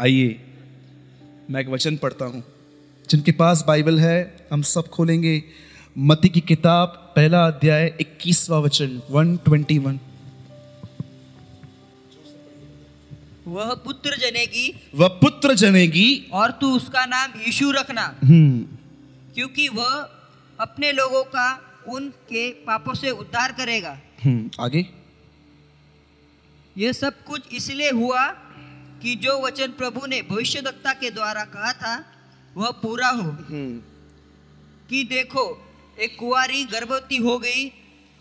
आइए। 0.00 0.40
मैं 1.50 1.60
एक 1.60 1.68
वचन 1.68 1.96
पढ़ता 1.96 2.24
हूँ। 2.24 2.44
जिनके 3.10 3.32
पास 3.32 3.64
बाइबल 3.68 4.00
है 4.00 4.46
हम 4.52 4.62
सब 4.62 4.88
खोलेंगे। 4.88 5.42
मती 5.98 6.28
की 6.28 6.40
किताब 6.40 7.12
पहला 7.16 7.46
अध्याय 7.46 7.96
इक्कीसवा 8.00 8.58
वचन 8.58 9.02
121 9.10 9.98
वह 13.46 13.74
पुत्र 13.74 14.16
जनेगी। 14.16 14.90
वह 14.94 15.08
पुत्र 15.08 15.54
जनेगी। 15.54 16.30
और 16.32 16.50
तू 16.50 16.76
उसका 16.76 17.06
नाम 17.06 17.30
यीशु 17.46 17.70
रखना। 17.70 18.16
हम्म। 18.24 18.66
क्योंकि 19.34 19.68
वह 19.68 20.08
अपने 20.60 20.92
लोगों 20.92 21.24
का 21.24 21.62
उनके 21.88 22.50
पापों 22.50 22.94
से 22.94 23.10
उद्धार 23.10 23.52
करेगा। 23.52 23.98
हम्म। 24.24 24.50
आगे। 24.60 24.86
यह 26.78 26.92
सब 26.92 27.24
कुछ 27.24 27.42
इसलिए 27.52 27.90
हुआ 27.90 28.45
कि 29.02 29.14
जो 29.14 29.40
वचन 29.42 29.66
प्रभु 29.68 30.06
ने 30.06 30.22
भविष्यवक्ता 30.22 30.92
के 30.92 31.10
द्वारा 31.10 31.44
कहा 31.44 31.72
था 31.72 31.94
वह 32.56 32.70
पूरा 32.70 33.08
हो। 33.08 33.22
हम्म। 33.22 33.80
कि 34.90 35.02
देखो 35.04 35.42
एक 36.00 36.16
कुंवारी 36.18 36.64
गर्भवती 36.64 37.16
हो 37.16 37.38
गई 37.38 37.72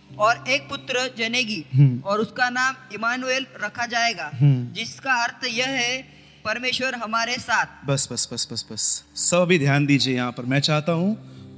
और 0.09 0.43
एक 0.47 0.61
पुत्र 0.69 1.13
जनेगी 1.17 1.65
हम्म। 1.75 1.99
और 1.99 2.19
उसका 2.19 2.49
नाम 2.49 2.75
इमानुएल 2.93 3.45
रखा 3.63 3.85
जाएगा 3.85 4.31
हम्म। 4.33 4.73
जिसका 4.73 5.13
अर्थ 5.23 5.45
यह 5.47 5.67
है 5.67 6.01
परमेश्वर 6.45 6.95
हमारे 6.95 7.35
साथ। 7.35 7.85
बस 7.85 8.07
बस 8.11 8.27
बस 8.33 8.47
बस 8.51 8.65
बस। 8.71 9.03
सब 9.15 9.37
अभी 9.37 9.59
ध्यान 9.59 9.85
दीजिए 9.85 10.15
यहाँ 10.15 10.31
पर। 10.31 10.43
मैं 10.45 10.59
चाहता 10.59 10.91
हूँ 10.91 11.15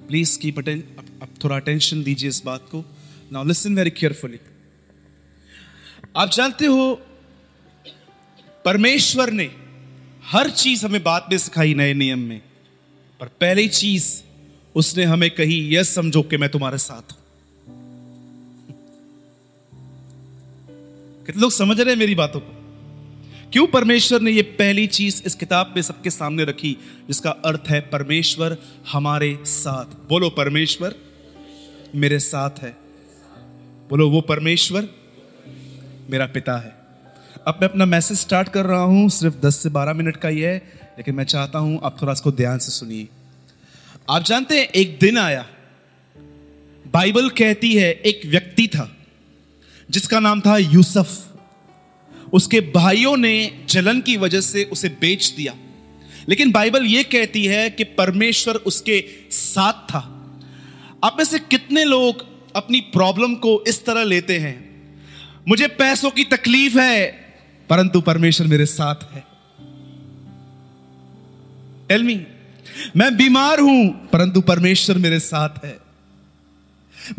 प्लीज़ 0.08 0.40
की 0.40 0.52
अब 0.52 1.30
थोड़ा 1.44 1.56
अटेंशन 1.56 2.04
दीजिए 2.04 2.30
इस 2.30 2.42
बात 2.46 2.68
को। 2.72 2.84
नाउ 3.32 3.44
लिसन 3.44 3.76
वेरी 3.76 3.90
केयरफुली 3.90 4.40
आप 6.18 6.30
जानते 6.30 6.66
हो 6.66 7.07
परमेश्वर 8.68 9.32
ने 9.32 9.52
हर 10.26 10.50
चीज़ 10.50 10.86
हमें 10.86 11.04
बाद 11.04 11.26
में 11.32 11.38
सिखाई 11.38 11.74
नए 11.74 11.94
नियम 11.94 12.20
में। 12.20 12.42
पर 13.20 13.28
पहली 13.28 13.68
चीज़, 13.68 14.24
उसने 14.76 15.04
हमें 15.04 15.32
कही, 15.32 15.76
यह 15.76 15.84
समझो 15.84 16.22
कि 16.22 16.38
मैं 16.38 16.50
तुम्हारे 16.50 16.78
साथ 16.78 17.12
हूँ। 17.12 17.20
कितने 21.26 21.42
लोग 21.42 21.52
समझ 21.52 21.82
रहे 21.82 21.94
हैं 21.94 22.00
मेरी 22.00 22.16
बातों 22.16 22.40
को? 22.40 22.54
क्यों 23.52 23.68
परमेश्वर 23.68 24.22
ने 24.22 24.32
यह 24.32 24.56
पहली 24.60 24.88
चीज़ 24.88 25.24
इस 25.26 25.36
किताब 25.36 25.74
में 25.76 25.82
सबके 25.82 26.10
सामने 26.10 26.44
रखी, 26.44 26.78
जिसका 27.08 27.30
अर्थ 27.30 27.64
है, 27.70 27.82
परमेश्वर 27.82 28.58
हमारे 28.92 29.40
साथ। 29.44 29.86
बोलो, 29.86 30.30
परमेश्वर 30.30 30.96
मेरे 31.96 32.20
साथ 32.20 32.52
है। 32.62 32.78
बोलो, 33.90 34.10
वो 34.10 34.22
परमेश्वर 34.22 34.90
मेरा 36.10 36.26
पिता 36.26 36.58
है। 36.58 36.77
अब 37.48 37.60
मैं 37.62 37.70
अपना 37.70 37.86
मैसेज 37.86 38.18
स्टार्ट 38.20 38.50
कर 38.50 38.66
रहा 38.66 38.82
हूँ। 38.82 39.10
सिर्फ़ 39.10 39.36
10 39.36 39.56
से 39.56 39.70
12 39.70 39.94
मिनट 39.94 40.18
का 40.18 40.30
ही 40.30 40.42
है, 40.42 40.72
लेकिन 40.84 41.16
मैं 41.16 41.24
चाहता 41.24 41.60
हूँ 41.60 41.82
आप 41.84 42.02
थोड़ा 42.02 42.14
इसको 42.14 42.32
ध्यान 42.32 42.58
से 42.58 42.72
सुनिए। 42.72 43.08
आप 44.10 44.24
जानते 44.24 44.60
हैं, 44.60 44.68
एक 44.68 44.98
दिन 45.02 45.18
आया। 45.18 45.48
बाइबल 46.94 47.30
कहती 47.30 47.74
है, 47.74 47.92
एक 47.94 48.22
व्यक्ति 48.26 48.68
था, 48.68 48.98
जिसका 49.92 50.20
नाम 50.20 50.42
था 50.42 50.58
यूसुफ। 50.58 51.38
उसके 52.34 52.62
भाइयों 52.62 53.18
ने 53.18 53.66
जलन 53.70 54.02
की 54.02 54.18
वजह 54.18 54.42
से 54.42 54.64
उसे 54.64 54.90
बेच 54.90 55.34
दिया। 55.38 55.56
लेकिन 56.30 56.52
बाइबल 56.52 56.86
यह 56.86 57.04
कहती 57.04 57.46
है 57.46 57.70
कि 57.70 57.84
परमेश्वर 57.84 58.56
उसके 58.56 59.06
साथ 59.32 59.74
था। 59.74 60.00
आप 61.04 61.16
में 61.18 61.26
से 61.26 61.40
कितने 61.40 61.86
लोग 61.86 62.26
अपनी 62.56 62.82
प्रॉब्लम 62.82 63.36
को 63.36 63.64
इस 63.68 63.86
तरह 63.86 64.04
लेते 64.04 64.40
हैं? 64.40 64.70
मुझे 65.48 65.68
पैसों 65.68 66.12
की 66.12 66.24
तकलीफ़ 66.24 66.80
है 66.80 67.27
परंतु 67.70 68.02
परमेश्वर 68.02 68.48
मेरे 68.48 68.66
साथ 68.66 68.96
है। 69.14 69.24
टेल 71.90 72.04
मी 72.04 72.20
मैं 72.98 73.18
बीमार 73.18 73.60
हूँ, 73.60 74.10
परंतु 74.14 74.42
परमेश्वर 74.42 74.98
मेरे 74.98 75.20
साथ 75.20 75.66
है। 75.66 75.78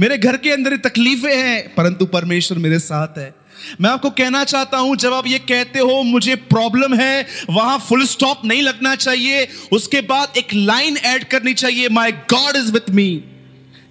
मेरे 0.01 0.19
घर 0.19 0.37
के 0.37 0.51
अंदर 0.51 0.77
तकलीफें 0.77 1.37
हैं, 1.37 1.75
परंतु 1.75 2.07
परमेश्वर 2.07 2.59
मेरे 2.59 2.79
साथ 2.79 3.19
है। 3.19 3.35
मैं 3.81 3.91
आपको 3.91 4.11
कहना 4.11 4.45
चाहता 4.45 4.79
हूँ, 4.79 4.97
जब 4.97 5.13
आप 5.13 5.27
ये 5.27 5.39
कहते 5.39 5.79
हो, 5.79 6.03
मुझे 6.03 6.35
प्रॉब्लम 6.35 6.95
है, 6.95 7.27
वहाँ 7.51 7.79
फुल 7.79 8.05
स्टॉप 8.07 8.45
नहीं 8.45 8.63
लगना 8.63 8.95
चाहिए, 8.95 9.49
उसके 9.73 10.01
बाद 10.01 10.37
एक 10.37 10.55
लाइन 10.55 10.97
ऐड 10.97 11.25
करनी 11.25 11.55
चाहिए 11.55 11.89
my 11.89 12.13
God 12.13 12.57
is 12.57 12.73
with 12.73 12.91
me 12.91 13.25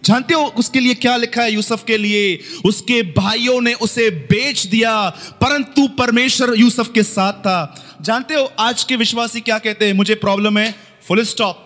जानते 0.04 0.34
हो 0.34 0.42
उसके 0.58 0.80
लिए 0.80 0.94
क्या 0.94 1.16
लिखा 1.18 1.42
है 1.42 1.52
यूसुफ 1.54 1.84
के 1.84 1.98
लिए? 1.98 2.40
उसके 2.66 3.02
भाइयों 3.14 3.62
ने 3.62 3.74
उसे 3.74 4.10
बेच 4.10 4.66
दिया, 4.66 5.10
परंतु 5.42 5.88
परमेश्वर 5.88 6.54
यूसुफ 6.58 6.92
के 6.94 7.04
साथ 7.04 7.34
था। 7.34 7.84
जानते 8.02 8.34
हो 8.34 8.52
आज 8.60 8.84
के 8.84 8.96
विश्वासी 8.96 9.42
क्या 9.42 9.58
कहते 9.60 9.86
हैं? 9.86 9.94
मुझे 9.94 10.16
प्रॉब्लम 10.16 10.58
है 10.58 10.74
फुल 11.08 11.24
स्टॉप 11.24 11.64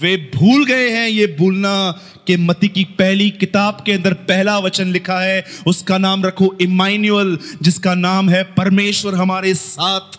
वे 0.00 0.16
भूल 0.34 0.64
गए 0.64 0.88
हैं 0.90 1.08
ये 1.08 1.26
भूलना 1.38 2.00
कि 2.26 2.36
मती 2.36 2.68
की 2.68 2.84
पहली 2.98 3.28
किताब 3.30 3.82
के 3.86 3.92
अंदर 3.92 4.12
पहला 4.12 4.58
वचन 4.58 4.86
लिखा 4.86 5.18
है। 5.20 5.44
उसका 5.66 5.98
नाम 5.98 6.24
रखो 6.24 6.56
इमाइन्यूअल 6.60 7.38
जिसका 7.62 7.94
नाम 7.94 8.30
है 8.30 8.42
परमेश्वर 8.56 9.14
हमारे 9.14 9.54
साथ। 9.54 10.18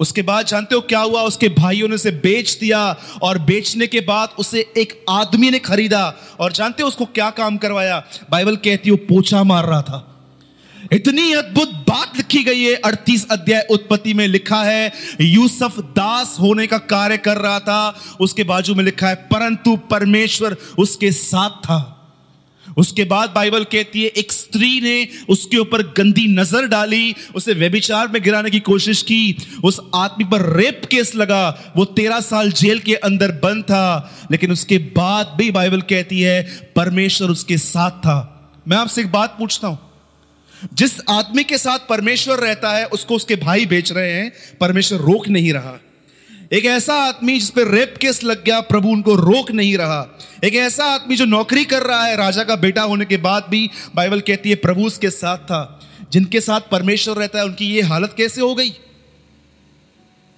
उसके 0.00 0.22
बाद 0.22 0.46
जानते 0.46 0.74
हो 0.74 0.80
क्या 0.80 1.00
हुआ? 1.00 1.22
उसके 1.22 1.48
भाइयों 1.48 1.88
ने 1.88 1.94
उसे 1.94 2.10
बेच 2.10 2.58
दिया 2.60 2.96
और 3.22 3.38
बेचने 3.38 3.86
के 3.86 4.00
बाद 4.00 4.28
उसे 4.38 4.72
एक 4.76 5.04
आदमी 5.10 5.50
ने 5.50 5.58
खरीदा। 5.58 6.14
और 6.40 6.52
जानते 6.52 6.82
हो 6.82 6.88
उसको 6.88 7.04
क्या 7.04 7.30
काम 7.30 7.56
करवाया? 7.56 8.04
बाइबल 8.30 8.56
कहती 8.56 8.90
हो 8.90 8.96
पोछा 8.96 9.44
मार 9.44 9.66
रहा 9.66 9.82
था। 9.82 10.10
इतनी 10.92 11.32
अद्भुत 11.32 11.70
बात 11.70 12.16
लिखी 12.16 12.44
गई 12.44 12.62
है। 12.62 12.74
अड़तीस 12.74 13.26
अध्याय 13.30 13.66
उत्पत्ति 13.70 14.14
में 14.14 14.28
लिखा 14.28 14.62
है, 14.62 14.92
यूसुफ 15.20 15.78
दास 15.78 16.36
होने 16.40 16.66
का 16.66 16.78
कार्य 16.78 17.16
कर 17.16 17.36
रहा 17.36 17.60
था। 17.60 18.00
उसके 18.20 18.44
बाजू 18.44 18.74
में 18.74 18.84
लिखा 18.84 19.08
है, 19.08 19.14
परंतु 19.14 19.76
परमेश्वर 19.76 20.56
उसके 20.78 21.12
साथ 21.12 21.50
था। 21.50 21.93
उसके 22.76 23.04
बाद 23.04 23.30
बाइबल 23.30 23.64
कहती 23.64 24.02
है, 24.02 24.08
एक 24.08 24.32
स्त्री 24.32 24.80
ने 24.80 25.08
उसके 25.28 25.56
ऊपर 25.56 25.82
गंदी 25.96 26.26
नज़र 26.30 26.66
डाली, 26.66 27.14
उसे 27.34 27.54
व्यभिचार 27.54 28.08
में 28.08 28.22
गिराने 28.22 28.50
की 28.50 28.60
कोशिश 28.62 29.02
की, 29.02 29.36
उस 29.64 29.80
आदमी 29.94 30.24
पर 30.24 30.46
रेप 30.56 30.84
केस 30.84 31.14
लगा, 31.14 31.72
वो 31.76 31.84
तेरह 31.84 32.20
साल 32.22 32.52
जेल 32.52 32.78
के 32.80 32.94
अंदर 32.94 33.32
बंद 33.40 33.62
था, 33.64 34.26
लेकिन 34.30 34.52
उसके 34.52 34.78
बाद 34.96 35.34
भी 35.38 35.50
बाइबल 35.50 35.80
कहती 35.80 36.20
है, 36.20 36.42
परमेश्वर 36.76 37.30
उसके 37.30 37.58
साथ 37.58 37.98
था। 38.00 38.18
मैं 38.68 38.76
आपसे 38.76 39.00
एक 39.00 39.12
बात 39.12 39.36
पूछता 39.38 39.68
हूँ, 39.68 39.78
जिस 40.74 40.92
आदमी 41.10 41.44
के 41.44 41.58
साथ 41.58 41.78
परमेश्वर 41.88 42.38
रहता 42.38 42.70
है, 42.70 42.84
उसको 42.86 43.14
उसके 43.14 43.36
भाई 43.36 43.66
बेच 43.66 43.92
रहे 43.92 44.12
हैं, 44.12 44.32
परमेश्वर 44.60 44.98
रोक 45.00 45.28
नहीं 45.28 45.52
रहा। 45.52 45.78
एक 46.54 46.64
ऐसा 46.64 46.94
आदमी 46.94 47.38
जिस 47.38 47.50
पर 47.50 47.68
रेप 47.68 47.94
केस 48.00 48.24
लग 48.24 48.44
गया, 48.44 48.60
प्रभु 48.60 48.88
उनको 48.88 49.14
रोक 49.14 49.50
नहीं 49.50 49.78
रहा। 49.78 50.18
एक 50.44 50.54
ऐसा 50.54 50.84
आदमी 50.84 51.16
जो 51.16 51.24
नौकरी 51.24 51.64
कर 51.64 51.82
रहा 51.82 52.04
है, 52.04 52.16
राजा 52.16 52.44
का 52.44 52.56
बेटा 52.56 52.82
होने 52.82 53.04
के 53.04 53.16
बाद 53.16 53.46
भी 53.50 53.70
बाइबल 53.94 54.20
कहती 54.20 54.50
है, 54.50 54.54
प्रभु 54.54 54.82
उसके 54.82 55.10
साथ 55.10 55.38
था। 55.38 55.80
जिनके 56.12 56.40
साथ 56.40 56.60
परमेश्वर 56.60 57.16
रहता 57.16 57.38
है, 57.38 57.44
उनकी 57.44 57.64
ये 57.64 57.82
हालत 57.82 58.14
कैसे 58.16 58.40
हो 58.40 58.54
गई? 58.54 58.70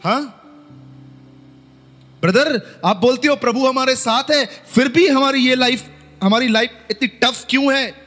हाँ? 0.04 0.42
ब्रदर, 2.22 2.80
आप 2.84 2.96
बोलते 2.96 3.28
हो, 3.28 3.36
प्रभु 3.36 3.66
हमारे 3.66 3.96
साथ 3.96 4.24
है, 4.30 4.46
फिर 4.74 4.88
भी 4.88 5.08
हमारी 5.08 5.48
ये 5.48 5.54
लाइफ, 5.54 5.84
हमारी 6.22 6.48
लाइफ 6.48 6.70
इतनी 6.90 7.08
टफ 7.08 7.46
क्यों 7.50 7.76
है? 7.76 8.06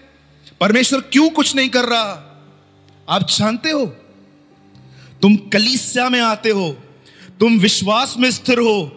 परमेश्वर 0.62 1.00
क्यों 1.00 1.30
कुछ 1.30 1.56
नहीं 1.56 1.70
कर 1.70 1.86
रहा? 1.86 2.42
आप 3.10 3.28
जानते 3.30 3.70
हो? 3.70 3.86
तुम 5.22 5.36
कलीसिया 5.36 6.10
में 6.10 6.22
आते 6.22 6.50
हो। 6.50 6.84
तुम 7.40 7.60
विश्वास 7.60 8.16
में 8.20 8.32
स्थिर 8.32 8.60
हो। 8.60 8.96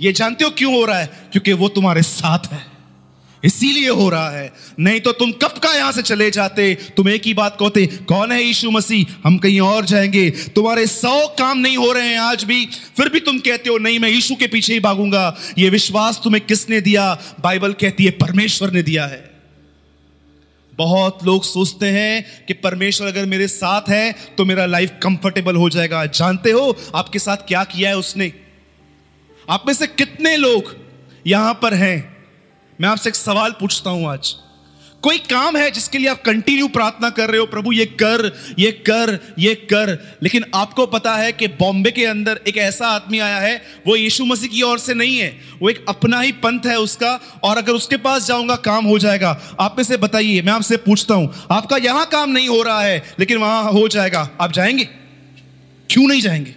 ये 0.00 0.12
जानते 0.12 0.44
हो 0.44 0.50
क्यों 0.50 0.74
हो 0.74 0.84
रहा 0.84 0.98
है? 0.98 1.28
क्योंकि 1.32 1.52
वो 1.52 1.68
तुम्हारे 1.68 2.02
साथ 2.02 2.38
है। 2.52 2.72
इसीलिए 3.44 3.88
हो 3.88 4.08
रहा 4.08 4.30
है। 4.30 4.52
नहीं 4.80 5.00
तो 5.00 5.12
तुम 5.12 5.32
कब 5.32 5.46
का 5.46 5.76
यहाँ 5.76 5.92
से 5.92 6.02
चले 6.02 6.30
जाते? 6.30 6.74
तुम 6.74 7.08
एक 7.08 7.22
ही 7.26 7.34
बात 7.34 7.56
कहते, 7.60 7.86
कौन 7.86 8.32
है 8.32 8.42
यीशु 8.44 8.70
मसीह? 8.70 9.06
हम 9.24 9.38
कहीं 9.38 9.60
और 9.60 9.84
जाएँगे। 9.84 10.30
तुम्हारे 10.30 10.86
सौ 10.86 11.26
काम 11.28 11.58
नहीं 11.58 11.76
हो 11.76 11.92
रहे 11.92 12.08
हैं 12.08 12.18
आज 12.18 12.44
भी। 12.44 12.66
फिर 12.66 13.08
भी 13.08 13.20
तुम 13.20 13.38
कहते 13.38 13.70
हो, 13.70 13.78
नहीं, 13.78 13.98
मैं 13.98 14.10
यीशु 14.10 14.34
के 14.34 14.46
पीछे 14.46 14.72
ही 14.72 14.80
भागूँगा। 14.80 15.36
ये 15.58 15.70
विश्वास 15.70 16.20
तुम्हें 16.24 16.46
किसने 16.46 16.80
दिया? 16.80 17.18
बाइबल 17.40 17.72
कहती 17.72 18.04
है, 18.04 18.10
परमेश्वर 18.10 18.70
ने 18.70 18.82
दिया 18.82 19.06
है। 19.06 19.31
बहुत 20.72 21.24
लोग 21.24 21.44
सोचते 21.44 21.86
हैं 21.86 22.44
कि 22.46 22.54
परमेश्वर 22.54 23.08
अगर 23.08 23.26
मेरे 23.26 23.48
साथ 23.48 23.88
है 23.88 24.12
तो 24.38 24.44
मेरा 24.44 24.66
लाइफ 24.66 24.98
कंफर्टेबल 25.02 25.56
हो 25.56 25.68
जाएगा। 25.70 26.04
जानते 26.06 26.50
हो 26.50 26.76
आपके 26.94 27.18
साथ 27.18 27.36
क्या 27.36 27.64
किया 27.64 27.90
है 27.90 27.96
उसने? 27.96 28.32
आप 29.48 29.64
में 29.66 29.74
से 29.74 29.86
कितने 29.86 30.36
लोग 30.36 30.74
यहाँ 31.26 31.54
पर 31.54 31.74
हैं? 31.74 32.16
मैं 32.80 32.88
आपसे 32.88 33.08
एक 33.08 33.14
सवाल 33.14 33.50
पूछता 33.50 33.90
हूँ 33.90 34.08
आज। 34.08 34.34
कोई 35.02 35.18
काम 35.18 35.56
है 35.56 35.70
जिसके 35.70 35.98
लिए 35.98 36.08
आप 36.08 36.22
कंटिन्यू 36.22 36.68
प्रार्थना 36.68 37.10
कर 37.10 37.30
रहे 37.30 37.40
हो, 37.40 37.46
प्रभु, 37.46 37.72
ये 37.72 37.84
कर 37.86 38.54
ये 38.58 38.72
कर 38.72 39.34
ये 39.38 39.54
कर। 39.54 40.18
लेकिन 40.22 40.44
आपको 40.54 40.86
पता 40.86 41.14
है 41.16 41.32
कि 41.32 41.46
बॉम्बे 41.48 41.90
के 41.90 42.04
अंदर 42.04 42.40
एक 42.48 42.56
ऐसा 42.56 42.86
आदमी 42.86 43.18
आया 43.18 43.38
है, 43.38 43.62
वो 43.86 43.96
यीशु 43.96 44.24
मसीह 44.24 44.48
की 44.48 44.62
ओर 44.62 44.78
से 44.78 44.94
नहीं 44.94 45.18
है, 45.18 45.40
वो 45.62 45.70
एक 45.70 45.84
अपना 45.88 46.20
ही 46.20 46.32
पंथ 46.32 46.60
है 46.66 46.78
उसका, 46.78 47.40
और 47.42 47.58
अगर 47.58 47.72
उसके 47.72 47.96
पास 47.96 48.26
जाऊँगा, 48.26 48.56
काम 48.56 48.84
हो 48.84 48.98
जाएगा। 48.98 49.56
आप 49.60 49.74
में 49.78 49.84
से 49.84 49.96
बताइए, 49.96 50.42
मैं 50.42 50.52
आपसे 50.52 50.76
पूछता 50.76 51.14
हूँ, 51.14 51.34
आपका 51.50 51.76
यहाँ 51.76 52.06
काम 52.06 52.30
नहीं 52.30 52.48
हो 52.48 52.62
रहा 52.62 52.82
है, 52.82 53.02
लेकिन 53.18 53.36
वहाँ 53.36 53.72
हो 53.72 53.88
जाएगा। 53.88 54.30
आप 54.40 54.52
जाएँगे? 54.52 54.84
क्यों 55.90 56.08
नहीं 56.08 56.20
जाएँगे? 56.20 56.54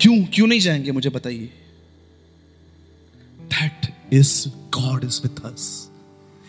क्यों 0.00 0.24
क्यों 0.24 0.46
नहीं 0.46 0.60
जाएँगे, 0.60 0.92
मुझे 0.92 1.10
बताइए। 1.10 1.50
That 3.40 3.94
is 4.12 4.48
God 4.48 5.04
is 5.04 5.20
with 5.24 5.52
us 5.52 5.81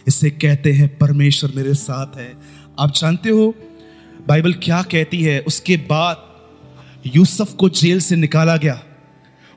इसे 0.07 0.29
कहते 0.29 0.71
हैं, 0.73 0.97
परमेश्वर 0.97 1.51
मेरे 1.55 1.73
साथ 1.73 2.17
है। 2.17 2.33
आप 2.79 2.93
जानते 2.95 3.29
हो, 3.29 3.55
बाइबल 4.27 4.53
क्या 4.53 4.81
कहती 4.81 5.21
है? 5.21 5.39
उसके 5.39 5.77
बाद 5.77 6.31
यूसुफ 7.15 7.53
को 7.53 7.69
जेल 7.69 7.99
से 7.99 8.15
निकाला 8.15 8.57
गया 8.57 8.83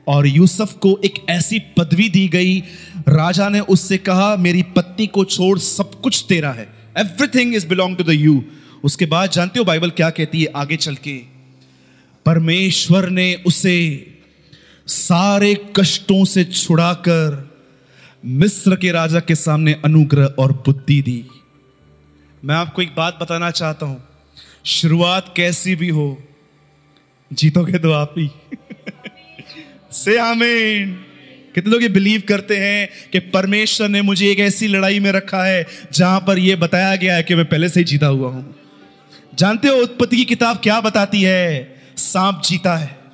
और 0.07 0.27
यूसुफ 0.27 0.73
को 0.73 0.99
एक 1.05 1.25
ऐसी 1.29 1.59
पदवी 1.59 2.09
दी 2.09 2.27
गई। 2.27 2.59
राजा 3.07 3.49
ने 3.49 3.59
उससे 3.59 3.97
कहा, 3.97 4.35
मेरी 4.35 4.63
पत्नी 4.63 5.07
को 5.07 5.25
छोड़ 5.25 5.57
सब 5.59 6.01
कुछ 6.01 6.25
तेरा 6.29 6.51
है। 6.51 6.67
Everything 6.97 7.55
is 7.55 7.67
belong 7.67 7.97
to 7.97 8.03
the 8.03 8.09
you 8.09 8.43
उसके 8.83 9.05
बाद 9.05 9.31
जानते 9.31 9.59
हो, 9.59 9.65
बाइबल 9.65 9.89
क्या 9.89 10.09
कहती 10.09 10.41
है? 10.41 10.47
आगे 10.55 10.77
चल 10.77 10.95
के, 10.95 11.17
परमेश्वर 12.25 13.09
ने 13.09 13.33
उसे 13.45 13.77
सारे 14.87 15.53
कष्टों 15.75 16.25
से 16.25 16.43
छुड़ाकर 16.43 17.46
मिस्र 18.29 18.75
के 18.75 18.91
राजा 18.91 19.19
के 19.19 19.35
सामने 19.35 19.81
अनुग्रह 19.85 20.25
और 20.25 20.51
बुद्धि 20.51 21.01
दी। 21.01 21.25
मैं 22.45 22.55
आपको 22.55 22.81
एक 22.81 22.95
बात 22.95 23.19
बताना 23.21 23.51
चाहता 23.51 23.85
हूँ। 23.85 24.07
शुरुआत 24.65 25.33
कैसी 25.37 25.75
भी 25.75 25.89
हो, 25.89 26.23
जीतोगे 27.33 27.77
तो 27.77 27.91
आप 27.91 28.15
ही। 28.17 28.29
से 29.91 30.17
आमीन। 30.17 30.93
कितने 31.55 31.71
लोग 31.71 31.81
ये 31.81 31.89
बिलीव 31.89 32.23
करते 32.29 32.57
हैं 32.57 32.89
कि 33.11 33.19
परमेश्वर 33.19 33.89
ने 33.89 34.01
मुझे 34.01 34.31
एक 34.31 34.39
ऐसी 34.39 34.67
लड़ाई 34.67 34.99
में 34.99 35.11
रखा 35.11 35.43
है, 35.43 35.67
जहाँ 35.93 36.19
पर 36.19 36.39
यह 36.39 36.55
बताया 36.55 36.95
गया 36.95 37.15
है 37.15 37.23
कि 37.23 37.35
मैं 37.35 37.45
पहले 37.45 37.69
से 37.69 37.79
ही 37.79 37.83
जीता 37.83 38.07
हुआ 38.07 38.29
हूँ। 38.29 38.55
जानते 39.35 39.67
हो 39.67 39.75
उत्पत्ति 39.75 40.17
की 40.17 40.25
किताब 40.25 40.57
क्या 40.57 40.81
बताती 40.81 41.21
है? 41.21 41.75
सांप 41.97 42.41
जीता 42.45 42.75
है। 42.77 43.06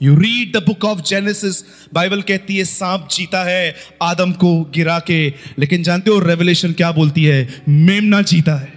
You 0.00 0.14
read 0.16 0.56
the 0.56 0.62
book 0.62 0.84
of 0.84 1.00
Genesis 1.00 1.62
Bible 1.94 2.22
कहती 2.22 2.56
है, 2.56 2.64
सांप 2.64 3.08
जीता 3.10 3.44
है, 3.44 3.74
आदम 4.02 4.32
को 4.32 4.60
गिरा 4.64 4.98
के। 4.98 5.28
लेकिन 5.58 5.82
जानते 5.82 6.10
हो 6.10 6.18
रेवलेशन 6.18 6.72
क्या 6.72 6.90
बोलती 6.92 7.24
है? 7.24 7.62
मेमना 7.68 8.22
जीता 8.22 8.56
है। 8.56 8.72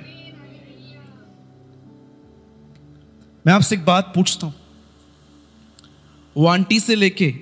मैं 3.47 3.53
आपसे 3.53 3.75
एक 3.75 3.85
बात 3.85 4.11
पूछता 4.15 4.47
हूँ। 4.47 4.53
वो 6.37 6.47
आंटी 6.47 6.79
से 6.79 6.95
लेके 6.95 7.33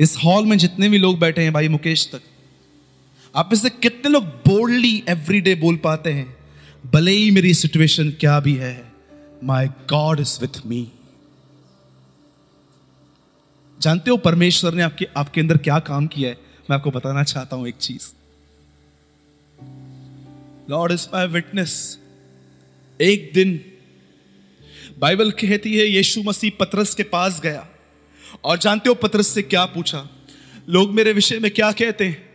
इस 0.00 0.16
हॉल 0.24 0.46
में 0.46 0.56
जितने 0.58 0.88
भी 0.88 0.98
लोग 0.98 1.18
बैठे 1.18 1.42
हैं 1.42 1.52
भाई 1.52 1.68
मुकेश 1.68 2.08
तक, 2.12 2.20
आप 3.34 3.50
में 3.52 3.60
से 3.60 3.70
कितने 3.70 4.10
लोग 4.10 4.24
बोल्डली 4.24 5.02
एवरीडे 5.08 5.54
बोल 5.54 5.76
पाते 5.76 6.12
हैं, 6.12 6.36
भले 6.86 7.12
ही 7.12 7.30
मेरी 7.30 7.54
सिचुएशन 7.54 8.10
क्या 8.10 8.38
भी 8.40 8.54
है 8.54 8.92
my 9.44 9.66
God 9.66 10.20
is 10.20 10.38
with 10.40 10.60
me 10.66 10.86
जानते 13.80 14.10
हो 14.10 14.16
परमेश्वर 14.16 14.74
ने 14.74 14.82
आपके 14.82 15.08
आपके 15.16 15.40
अंदर 15.40 15.56
क्या 15.56 15.78
काम 15.78 16.06
किया 16.06 16.30
है? 16.30 16.36
मैं 16.70 16.76
आपको 16.76 16.90
बताना 16.90 17.22
चाहता 17.22 17.56
हूँ 17.56 17.68
एक 17.68 17.74
चीज़। 17.74 18.14
लॉर्ड 20.70 20.92
इज़ 20.92 21.06
माई 21.14 21.26
विटनेस 21.26 21.98
एक 23.00 23.30
दिन 23.34 23.64
बाइबल 24.98 25.30
कहती 25.30 25.76
है, 25.76 25.86
यीशु 25.86 26.22
मसीह 26.22 26.50
पतरस 26.60 26.94
के 26.94 27.02
पास 27.02 27.40
गया। 27.40 27.68
और 28.44 28.58
जानते 28.58 28.88
हो 28.88 28.94
पतरस 28.94 29.28
से 29.28 29.42
क्या 29.42 29.64
पूछा? 29.64 30.08
लोग 30.68 30.94
मेरे 30.94 31.12
विषय 31.12 31.38
में 31.38 31.50
क्या 31.50 31.72
कहते 31.72 32.04
हैं? 32.04 32.30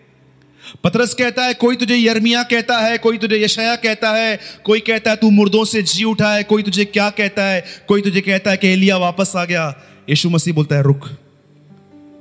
पतरस 0.84 1.13
कहता 1.13 1.43
है, 1.43 1.54
कोई 1.54 1.75
तुझे 1.75 1.95
यर्मिया 1.95 2.43
कहता 2.43 2.77
है, 2.77 2.97
कोई 2.97 3.17
तुझे 3.17 3.43
यशया 3.43 3.75
कहता 3.75 4.12
है, 4.12 4.39
कोई 4.63 4.80
कहता 4.80 5.12
है 5.12 5.17
तू 5.17 5.30
मुर्दों 5.30 5.65
से 5.65 5.82
जी 5.82 6.04
उठा 6.04 6.34
है, 6.34 6.43
कोई 6.43 6.63
तुझे 6.63 6.86
क्या 6.86 7.10
कहता 7.10 7.45
है? 7.45 7.65
कोई 7.88 8.01
तुझे 8.01 8.21
कहता 8.21 8.51
है 8.51 8.58
कि 8.58 8.67
एलिया 8.67 8.97
वापस 8.97 9.34
आ 9.36 9.45
गया। 9.45 9.84
यीशु 10.10 10.30
मसीह 10.30 10.54
बोलता 10.54 10.75
है, 10.75 10.84
रुक। 10.84 11.10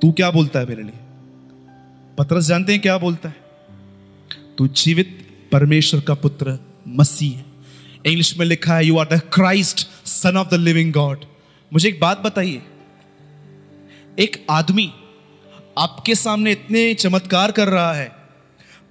तू 0.03 0.13
क्या 0.13 0.31
बोलता 0.31 0.61
है 0.61 0.67
मेरे 0.67 0.83
लिए? 0.83 0.99
पतरस 2.19 2.45
जानते 2.45 2.73
हैं 2.73 2.83
क्या 2.83 2.99
बोलता 2.99 3.29
है? 3.29 3.37
तू 4.59 4.69
जीवित 4.69 5.29
परमेश्वर 5.53 6.01
का 6.01 6.15
पुत्र, 6.15 6.59
मसीह 6.89 7.37
है। 7.37 7.45
इंग्लिश 8.07 8.39
में 8.39 8.47
लिखा 8.47 8.77
है 8.77 8.87
you 8.87 8.99
are 8.99 9.09
the 9.13 9.21
Christ 9.35 9.89
son 10.07 10.37
of 10.37 10.49
the 10.49 10.55
living 10.55 10.93
God 10.93 11.25
मुझे 11.73 11.89
एक 11.89 12.01
बात 12.01 12.21
बताइए। 12.21 12.63
एक 14.19 14.47
आदमी 14.51 14.93
आपके 15.79 16.15
सामने 16.15 16.53
इतने 16.53 16.95
चमत्कार 16.95 17.53
कर 17.53 17.69
रहा 17.69 17.93
है। 17.93 18.13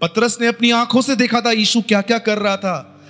पतरस 0.02 0.38
ने 0.42 0.48
अपनी 0.48 0.72
आँखों 0.72 1.02
से 1.02 1.16
देखा 1.16 1.42
था, 1.42 1.52
यीशु 1.52 1.82
क्या 1.82 2.02
क्या 2.02 2.18
कर 2.18 2.38
रहा 2.38 2.58
था। 2.58 3.02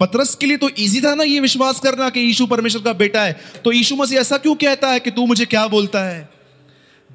पतरस 0.00 0.34
के 0.34 0.46
लिए 0.46 0.56
तो 0.56 0.68
इजी 0.68 1.00
था 1.00 1.14
ना 1.14 1.22
ये 1.22 1.40
विश्वास 1.40 1.80
करना 1.80 2.10
कि 2.10 2.20
यीशु 2.20 2.46
परमेश्वर 2.46 2.82
का 2.82 2.92
बेटा 2.92 3.22
है। 3.22 3.40
तो 3.64 3.72
यीशु 3.72 3.96
मसीह 3.96 4.18
ऐसा 4.18 4.38
क्यों 4.38 4.54
कहता 4.54 4.88
है 4.88 5.00
कि 5.00 5.10
तू 5.10 5.26
मुझे 5.26 5.44
क्या 5.44 5.66
बोलता 5.66 6.04
है? 6.04 6.39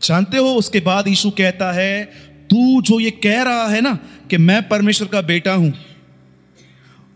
जानते 0.04 0.38
हो, 0.38 0.54
उसके 0.54 0.80
बाद 0.80 1.08
यीशु 1.08 1.30
कहता 1.30 1.72
है, 1.72 2.06
तू 2.50 2.82
जो 2.82 3.00
ये 3.00 3.12
कह 3.12 3.44
रहा 3.44 3.68
है 3.68 3.82
ना 3.82 3.94
कि 4.30 4.38
मैं 4.38 4.68
परमेश्वर 4.70 5.08
का 5.08 5.22
बेटा 5.22 5.54
हूँ, 5.54 5.74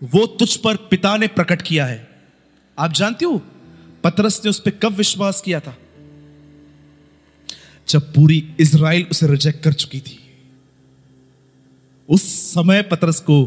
वो 0.04 0.26
तुझ 0.26 0.56
पर 0.56 0.76
पिता 0.76 1.18
ने 1.18 1.28
प्रकट 1.28 1.62
किया 1.62 1.86
है। 1.86 2.08
आप 2.80 2.94
जानते 2.94 3.26
हो, 3.26 3.38
पतरस 4.04 4.42
ने 4.46 4.50
उस 4.50 4.60
पर 4.60 4.72
कब 4.72 4.94
विश्वास 4.94 5.42
किया 5.42 5.60
था? 5.60 5.78
जब 7.90 8.14
पूरी 8.14 8.56
इज़राइल 8.60 9.08
उसे 9.12 9.28
रिजेक्ट 9.28 9.64
कर 9.64 9.74
चुकी 9.74 10.00
थी। 10.00 10.20
उस 12.10 12.24
समय 12.54 12.82
पतरस 12.82 13.20
को 13.20 13.44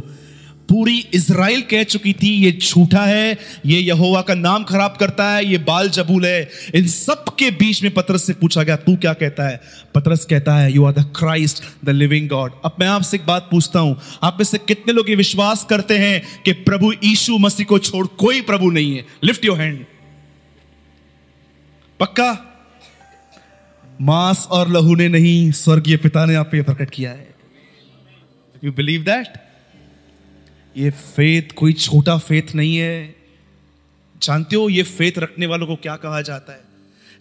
पूरी 0.72 0.98
इज़राइल 1.14 1.62
कह 1.70 1.82
चुकी 1.84 2.12
थी, 2.12 2.28
ये 2.34 2.50
झूठा 2.52 3.04
है, 3.04 3.38
ये 3.66 3.78
यहोवा 3.80 4.20
का 4.22 4.34
नाम 4.34 4.62
खराब 4.64 4.96
करता 5.00 5.28
है, 5.30 5.44
ये 5.46 5.58
बाल 5.60 5.88
जबूल 5.90 6.24
है। 6.26 6.48
इन 6.74 6.86
सब 6.88 7.24
के 7.38 7.50
बीच 7.52 7.82
में 7.82 7.92
पतरस 7.94 8.24
से 8.26 8.32
पूछा 8.34 8.62
गया, 8.62 8.76
तू 8.76 8.94
क्या 8.96 9.12
कहता 9.14 9.48
है? 9.48 9.60
पतरस 9.94 10.24
कहता 10.24 10.54
है 10.56 10.72
you 10.72 10.84
are 10.84 10.92
the 10.92 11.04
Christ 11.16 11.62
the 11.84 11.90
living 11.90 12.28
God 12.28 12.52
अब 12.64 12.76
मैं 12.80 12.86
आपसे 12.88 13.16
एक 13.16 13.26
बात 13.26 13.48
पूछता 13.50 13.80
हूँ, 13.80 13.96
आप 14.22 14.36
में 14.38 14.44
से 14.44 14.58
कितने 14.60 14.92
लोग 14.92 15.10
ये 15.10 15.16
विश्वास 15.16 15.66
करते 15.70 15.98
हैं 15.98 16.22
कि 16.44 16.52
प्रभु 16.62 16.92
यीशु 16.94 17.38
मसीह 17.38 17.66
को 17.66 17.78
छोड़ 17.80 18.06
कोई 18.18 18.40
प्रभु 18.42 18.70
नहीं 18.70 18.96
है? 18.96 19.04
लिफ्ट 19.24 19.44
योर 19.44 19.60
हैंड 19.60 19.84
पक्का? 22.00 22.32
मांस 24.00 24.46
और 24.50 24.68
लहू 24.68 24.94
ने 24.94 25.08
नहीं, 25.10 25.50
स्वर्गीय 25.52 25.96
पिता 25.98 26.24
ने 26.26 26.34
आप 26.34 26.48
पे 26.52 26.62
प्रकट 26.62 26.90
किया 26.90 27.10
है। 27.10 27.34
यू 28.62 28.72
बिलीव 28.72 29.02
दैट 29.04 29.41
ये 30.76 30.90
फेथ 30.90 31.42
कोई 31.56 31.72
छोटा 31.72 32.18
फेथ 32.18 32.54
नहीं 32.54 32.76
है। 32.76 33.16
जानते 34.22 34.56
हो 34.56 34.68
ये 34.68 34.82
फेथ 34.82 35.12
रखने 35.18 35.46
वालों 35.46 35.66
को 35.66 35.76
क्या 35.76 35.96
कहा 35.96 36.22
जाता 36.22 36.52
है? 36.52 36.60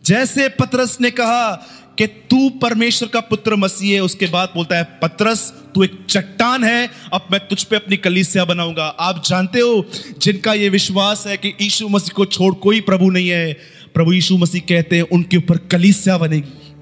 जैसे 0.06 0.50
पतरस 0.50 0.98
ने 1.02 1.12
कहा 1.12 1.56
कि 1.98 2.08
तू 2.08 2.50
परमेश्वर 2.50 3.10
का 3.10 3.20
पुत्र 3.20 3.56
मसीह 3.56 3.94
है, 3.94 4.00
उसके 4.00 4.26
बाद 4.26 4.50
बोलता 4.56 4.78
है, 4.78 4.84
पतरस, 4.84 5.54
तू 5.76 5.84
एक 5.84 6.06
चट्टान 6.10 6.64
है, 6.64 6.90
अब 7.14 7.28
मैं 7.32 7.48
तुझ 7.48 7.64
पे 7.64 7.76
अपनी 7.76 7.98
कलीसिया 7.98 8.46
बनाऊँगा। 8.46 8.86
आप 8.86 9.24
जानते 9.26 9.60
हो, 9.60 9.86
जिनका 10.18 10.54
ये 10.54 10.70
विश्वास 10.70 11.28
है 11.28 11.38
कि 11.38 11.54
यीशु 11.62 11.90
मसीह 11.90 12.14
को 12.16 12.26
छोड़ 12.26 12.56
कोई 12.56 12.82
प्रभु 12.82 13.10
नहीं 13.10 13.30
है, 13.30 13.54
प्रभु 13.94 14.14
यीशु 14.14 14.38
मसीह 14.38 14.62
कहते 14.62 14.96
हैं, 14.96 15.04
उनके 15.04 15.38
ऊपर 15.38 15.58
कलीसिया 15.58 16.18
बनेगी। 16.18 16.76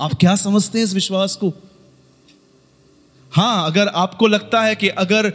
आप 0.00 0.14
क्या 0.14 0.36
समझते 0.36 0.78
हैं 0.78 0.84
इस 0.84 0.94
विश्वास 0.94 1.36
को? 1.36 1.71
हाँ 3.32 3.66
अगर 3.66 3.88
आपको 3.88 4.26
लगता 4.26 4.60
है 4.62 4.74
कि 4.74 4.88
अगर 4.88 5.26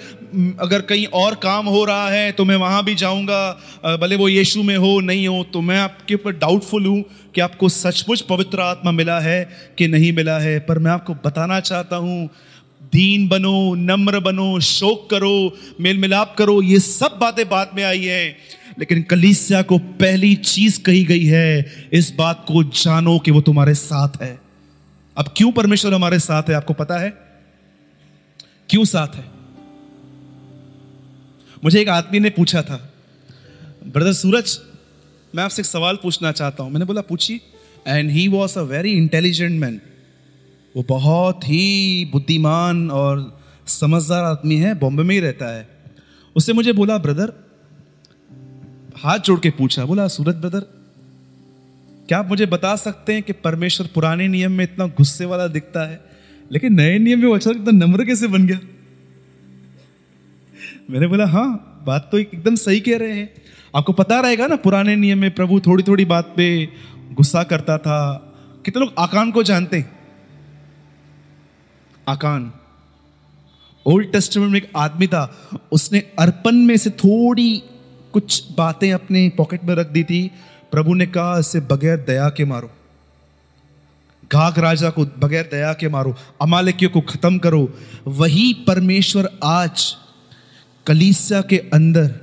अगर 0.59 0.81
कहीं 0.81 1.05
और 1.15 1.35
काम 1.35 1.65
हो 1.65 1.83
रहा 1.85 2.09
है 2.09 2.31
तो 2.31 2.45
मैं 2.45 2.55
वहाँ 2.55 2.83
भी 2.83 2.95
जाऊँगा। 2.95 3.97
भले 4.01 4.15
वो 4.15 4.27
यीशु 4.29 4.63
में 4.63 4.75
हो, 4.77 4.99
नहीं 4.99 5.27
हो 5.27 5.43
तो 5.43 5.61
मैं 5.61 5.79
आपके 5.79 6.15
ऊपर 6.15 6.31
डाउटफुल 6.31 6.85
हूँ 6.85 7.03
कि 7.35 7.41
आपको 7.41 7.69
सचमुच 7.69 8.21
पवित्र 8.21 8.61
आत्मा 8.61 8.91
मिला 8.91 9.19
है 9.19 9.43
कि 9.77 9.87
नहीं 9.87 10.11
मिला 10.13 10.37
है। 10.39 10.59
पर 10.59 10.79
मैं 10.79 10.91
आपको 10.91 11.13
बताना 11.25 11.59
चाहता 11.59 11.95
हूँ, 11.95 12.29
दीन 12.93 13.27
बनो, 13.27 13.73
नम्र 13.75 14.19
बनो, 14.19 14.59
शोक 14.59 15.09
करो 15.09 15.57
मेल 15.81 15.97
मिलाप 15.97 16.35
करो, 16.37 16.61
ये 16.61 16.79
सब 16.79 17.17
बातें 17.21 17.47
बाद 17.49 17.71
में 17.75 17.83
आई 17.83 18.03
है। 18.03 18.27
लेकिन 18.79 19.01
कलीसिया 19.03 19.61
को 19.61 19.77
पहली 19.77 20.35
चीज़ 20.35 20.81
कही 20.81 21.03
गई 21.03 21.25
है, 21.25 21.89
इस 21.93 22.13
बात 22.17 22.45
को 22.47 22.63
जानो 22.63 23.17
कि 23.19 23.31
वो 23.31 23.41
तुम्हारे 23.41 23.73
साथ 23.75 24.21
है। 24.21 24.37
अब 25.17 25.33
क्यों 25.37 25.51
परमेश्वर 25.51 25.93
हमारे 25.93 26.19
साथ 26.19 26.49
है, 26.49 26.55
आपको 26.55 26.73
पता 26.73 26.99
है? 26.99 27.26
क्यों 28.69 28.85
साथ 28.85 29.15
है? 29.15 29.25
मुझे 31.63 31.81
एक 31.81 31.89
आदमी 31.89 32.19
ने 32.19 32.29
पूछा 32.29 32.61
था, 32.61 32.89
ब्रदर 33.87 34.13
सूरज, 34.13 34.59
मैं 35.35 35.43
आपसे 35.43 35.61
एक 35.61 35.65
सवाल 35.65 35.95
पूछना 35.95 36.31
चाहता 36.31 36.63
हूँ। 36.63 36.71
मैंने 36.71 36.85
बोला 36.85 37.01
पूछी 37.01 37.41
and 37.87 38.11
he 38.11 38.27
was 38.27 38.59
a 38.59 38.61
very 38.61 38.91
intelligent 38.91 39.59
man 39.61 39.81
वो 40.75 40.83
बहुत 40.89 41.43
ही 41.43 42.05
बुद्धिमान 42.11 42.91
और 42.91 43.41
समझदार 43.67 44.23
आदमी 44.23 44.55
है, 44.55 44.73
बॉम्बे 44.73 45.03
में 45.03 45.15
ही 45.15 45.21
रहता 45.21 45.55
है। 45.55 45.67
उससे 46.35 46.53
मुझे 46.53 46.73
बोला, 46.73 46.97
ब्रदर, 46.97 47.33
हाथ 48.97 49.19
जोड़ 49.19 49.39
के 49.39 49.49
पूछा। 49.49 49.85
बोला, 49.85 50.07
सूरज, 50.07 50.35
ब्रदर, 50.35 50.59
क्या 52.07 52.19
आप 52.19 52.27
मुझे 52.27 52.45
बता 52.45 52.75
सकते 52.75 53.13
हैं 53.13 53.23
कि 53.23 53.33
परमेश्वर 53.33 53.87
पुराने 53.87 54.27
नियम 54.27 54.51
में 54.51 54.63
इतना 54.63 54.87
गुस्से 54.87 55.25
वाला 55.25 55.47
दिखता 55.47 55.87
है? 55.87 56.16
लेकिन 56.51 56.73
नए 56.73 56.99
नियम 56.99 57.19
में 57.19 57.35
अचानक 57.35 57.57
इतना 57.57 57.85
नम्र 57.85 58.05
कैसे 58.05 58.27
बन 58.27 58.47
गया? 58.47 58.59
मैंने 60.89 61.07
बोला 61.07 61.25
हाँ 61.25 61.83
बात 61.87 62.09
तो 62.11 62.19
एकदम 62.19 62.55
सही 62.55 62.79
कह 62.79 62.97
रहे 62.97 63.13
हैं। 63.13 63.33
आपको 63.75 63.93
पता 63.93 64.19
रहेगा 64.19 64.47
ना, 64.47 64.55
पुराने 64.55 64.95
नियम 64.95 65.17
में 65.17 65.35
प्रभु 65.35 65.59
थोड़ी 65.59 65.83
थोड़ी 65.83 66.05
बात 66.05 66.33
पे 66.37 66.69
गुस्सा 67.11 67.43
करता 67.43 67.77
था। 67.77 68.33
कितने 68.65 68.79
लोग 68.79 68.93
आकान 68.99 69.31
को 69.31 69.43
जानते 69.43 69.77
हैं? 69.77 69.91
आकान। 72.07 72.51
ओल्ड 73.85 74.11
टेस्टमेंट 74.11 74.51
में 74.51 74.59
एक 74.59 74.71
आदमी 74.75 75.07
था, 75.07 75.49
उसने 75.71 75.99
अर्पण 75.99 76.51
में 76.51 76.77
से 76.77 76.89
थोड़ी 76.89 77.63
कुछ 78.13 78.43
बातें 78.57 78.93
अपने 78.93 79.31
पॉकेट 79.37 79.63
में 79.63 79.75
रख 79.75 79.87
दी 79.87 80.03
थी। 80.03 80.31
प्रभु 80.71 80.93
ने 80.93 81.05
कहा, 81.05 81.39
इसे 81.39 81.59
बगैर 81.59 81.97
दया 81.97 82.29
के 82.29 82.45
मारो। 82.45 82.71
गाग 84.31 84.59
राजा 84.59 84.89
को 84.89 85.05
बगैर 85.05 85.49
दया 85.51 85.73
के 85.73 85.89
मारो, 85.89 86.15
अमालकियों 86.41 86.91
को 86.91 87.01
खत्म 87.01 87.37
करो। 87.37 87.73
वही 88.07 88.53
परमेश्वर 88.53 89.29
आज 89.43 89.95
कलीसिया 90.87 91.41
के 91.41 91.57
अंदर 91.57 92.15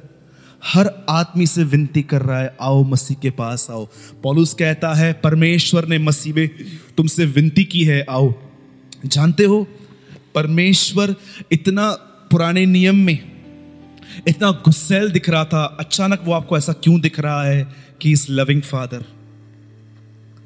हर 0.64 0.90
आदमी 1.08 1.46
से 1.46 1.64
विनती 1.64 2.02
कर 2.02 2.22
रहा 2.22 2.40
है, 2.40 2.56
आओ 2.60 2.84
मसीह 2.84 3.16
के 3.16 3.30
पास 3.30 3.66
आओ। 3.70 3.88
पॉलुस 4.22 4.54
कहता 4.54 4.94
है, 4.94 5.12
परमेश्वर 5.12 5.88
ने 5.88 5.98
मसीह 5.98 6.34
में 6.34 6.50
तुमसे 6.96 7.24
विनती 7.24 7.64
की 7.64 7.84
है, 7.84 8.06
आओ। 8.10 8.34
जानते 9.06 9.44
हो, 9.44 9.66
परमेश्वर 10.34 11.16
इतना 11.52 11.90
पुराने 12.30 12.66
नियम 12.66 12.96
में, 12.96 13.32
इतना 14.28 14.50
गुस्सेल 14.50 15.10
दिख 15.10 15.28
रहा 15.28 15.44
था, 15.44 15.76
अचानक 15.80 16.20
वो 16.24 16.32
आपको 16.32 16.58
ऐसा 16.58 16.72
क्यों 16.72 17.00
दिख 17.00 17.20
रहा 17.20 17.44
है 17.44 17.74
कि 18.00 18.12
इस 18.12 18.30
लविंग 18.30 18.62
फादर 18.62 19.04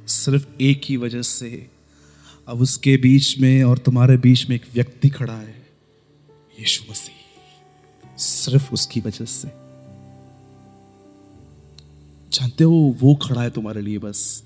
सिर्फ़ 0.08 0.46
एक 0.60 0.80
ही 0.84 0.96
वजह 0.96 1.22
से 1.22 1.70
अब 2.48 2.60
उसके 2.60 2.96
बीच 2.96 3.38
में 3.38 3.64
और 3.64 3.78
तुम्हारे 3.78 4.16
बीच 4.16 4.48
में 4.48 4.56
एक 4.56 4.64
व्यक्ति 4.74 5.08
खड़ा 5.08 5.36
है, 5.36 5.66
यीशु 6.60 6.84
मसीह। 6.90 7.14
सिर्फ़ 8.18 8.72
उसकी 8.72 9.00
वजह 9.00 9.24
से। 9.24 9.48
जानते 12.32 12.64
हो, 12.64 12.96
वो 13.00 13.14
खड़ा 13.14 13.42
है 13.42 13.50
तुम्हारे 13.50 13.80
लिए 13.80 13.98
बस। 13.98 14.44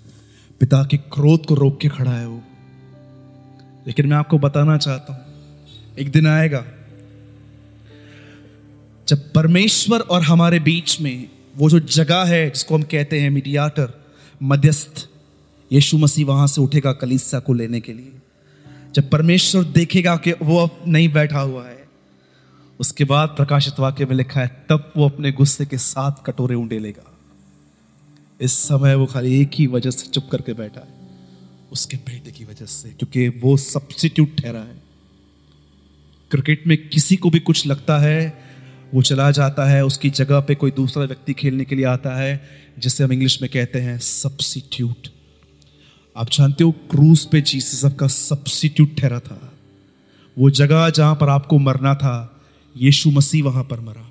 पिता 0.61 0.85
के 0.85 0.97
क्रोध 0.97 1.47
को 1.47 1.55
रोक 1.55 1.81
के 1.81 1.89
खड़ा 1.89 2.11
है 2.11 2.29
वो। 2.29 2.43
लेकिन 3.87 4.07
मैं 4.07 4.17
आपको 4.17 4.39
बताना 4.39 4.79
चाहता 4.79 5.13
हूँ, 5.13 5.25
एक 5.99 6.11
दिन 6.11 6.27
आएगा, 6.27 6.67
जब 9.09 9.33
परमेश्वर 9.33 10.01
और 10.01 10.23
हमारे 10.23 10.61
बीच 10.61 11.01
में 11.01 11.29
वो 11.57 11.71
जो 11.71 11.81
जगह 11.81 12.25
है 12.25 12.51
जिसको 12.51 12.75
हम 12.75 12.83
कहते 12.83 13.21
हैं 13.21 13.31
मीडियाटर, 13.31 14.05
मध्यस्थ 14.43 15.09
यीशु 15.73 15.99
मसीह 15.99 16.27
वहाँ 16.27 16.47
से 16.47 16.61
उठेगा 16.61 16.93
कलीसा 16.93 17.39
को 17.39 17.53
लेने 17.53 17.81
के 17.81 17.93
लिए। 17.93 18.13
जब 18.95 19.11
परमेश्वर 19.11 19.65
देखेगा 19.65 20.17
कि 20.17 20.33
वो 20.33 20.59
अब 20.59 20.83
नहीं 20.87 21.09
बैठा 21.13 21.41
हुआ 21.41 21.67
है, 21.67 21.89
उसके 22.81 23.05
बाद 23.05 23.29
प्रकाशित 23.29 23.81
वाक्य 23.81 24.05
में 24.05 24.15
लिखा 24.17 24.41
है, 24.41 24.67
तब 24.69 24.93
वो 24.97 25.09
अपने 25.09 25.33
गुस्से 25.33 25.67
के 25.67 25.79
साथ 25.79 26.13
कटोरे 26.27 26.55
उंडे 26.55 26.79
लेगा। 26.79 27.09
इस 28.41 28.53
समय 28.53 28.95
वो 28.95 29.07
खाली 29.07 29.41
एक 29.41 29.51
ही 29.55 29.67
वजह 29.67 29.91
से 29.91 30.07
चुप 30.07 30.29
करके 30.33 30.53
बैठा 30.53 30.81
है, 30.81 31.11
उसके 31.73 31.97
बेटे 31.97 32.31
की 32.31 32.45
वजह 32.45 32.67
से, 32.67 32.89
क्योंकि 32.89 33.29
वो 33.29 33.57
सब्सिट्यूट 33.57 34.41
ठहरा 34.41 34.61
है। 34.61 34.83
क्रिकेट 36.31 36.67
में 36.67 36.89
किसी 36.89 37.17
को 37.17 37.31
भी 37.31 37.39
कुछ 37.39 37.67
लगता 37.67 37.99
है, 37.99 38.43
वो 38.95 39.03
चला 39.03 39.31
जाता 39.31 39.65
है, 39.65 39.85
उसकी 39.85 40.11
जगह 40.11 40.41
पे 40.41 40.55
कोई 40.55 40.71
दूसरा 40.71 41.05
व्यक्ति 41.05 41.33
खेलने 41.33 41.65
के 41.65 41.75
लिए 41.75 41.85
आता 41.85 42.17
है, 42.17 42.49
जिसे 42.79 43.05
हम 43.05 43.13
इंग्लिश 43.13 43.43
में 43.43 43.51
कहते 43.51 43.81
हैं 43.81 43.99
सब्सिट्यूट 43.99 45.09
आप 46.17 46.31
जानते 46.31 46.65
हो 46.65 46.71
क्रूज 46.91 47.25
पे 47.27 47.41
जीसस 47.41 47.85
आपका 47.85 48.07
सब्सिट्यूट 48.07 48.97
ठहरा 48.99 49.21
था। 49.21 49.53
वो 50.37 50.51
जगह 50.51 50.89
जहाँ 50.91 51.15
पर 51.15 51.29
आपको 51.29 51.59
मरना 51.59 51.95
था, 51.95 52.43
यीशु 52.77 53.11
मसीह 53.11 53.45
वहाँ 53.45 53.65
पर 53.65 53.81
मरा। 53.81 54.09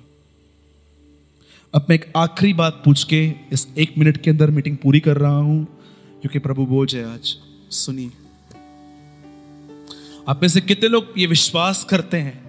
अब 1.73 1.85
मैं 1.89 1.95
एक 1.95 2.11
आखिरी 2.17 2.53
बात 2.53 2.81
पूछ 2.85 3.03
के 3.03 3.21
इस 3.51 3.67
एक 3.77 3.97
मिनट 3.97 4.17
के 4.17 4.29
अंदर 4.29 4.51
मीटिंग 4.51 4.77
पूरी 4.77 4.99
कर 4.99 5.17
रहा 5.17 5.37
हूँ, 5.37 5.63
क्योंकि 6.21 6.39
प्रभु 6.39 6.65
बोझ 6.65 6.93
है 6.95 7.03
आज। 7.13 7.35
सुनिए। 7.71 8.11
आप 10.27 10.41
में 10.41 10.49
से 10.49 10.61
कितने 10.61 10.89
लोग 10.89 11.13
ये 11.17 11.27
विश्वास 11.27 11.83
करते 11.83 12.17
हैं? 12.17 12.39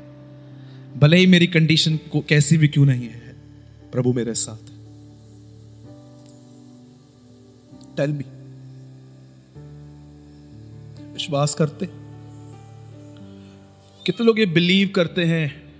भले 0.98 1.16
ही 1.16 1.26
मेरी 1.26 1.46
कंडीशन 1.48 1.96
को 2.12 2.20
कैसी 2.28 2.56
भी 2.56 2.68
क्यों 2.68 2.84
नहीं 2.86 3.04
है, 3.04 3.36
प्रभु 3.92 4.12
मेरे 4.12 4.34
साथ 4.34 4.70
टेल 7.96 8.12
मी 8.12 8.24
विश्वास 11.22 11.54
करते? 11.54 11.87
कितने 14.06 14.26
लोग 14.26 14.38
ये 14.38 14.46
बिलीव 14.46 14.92
करते 14.96 15.24
हैं, 15.24 15.72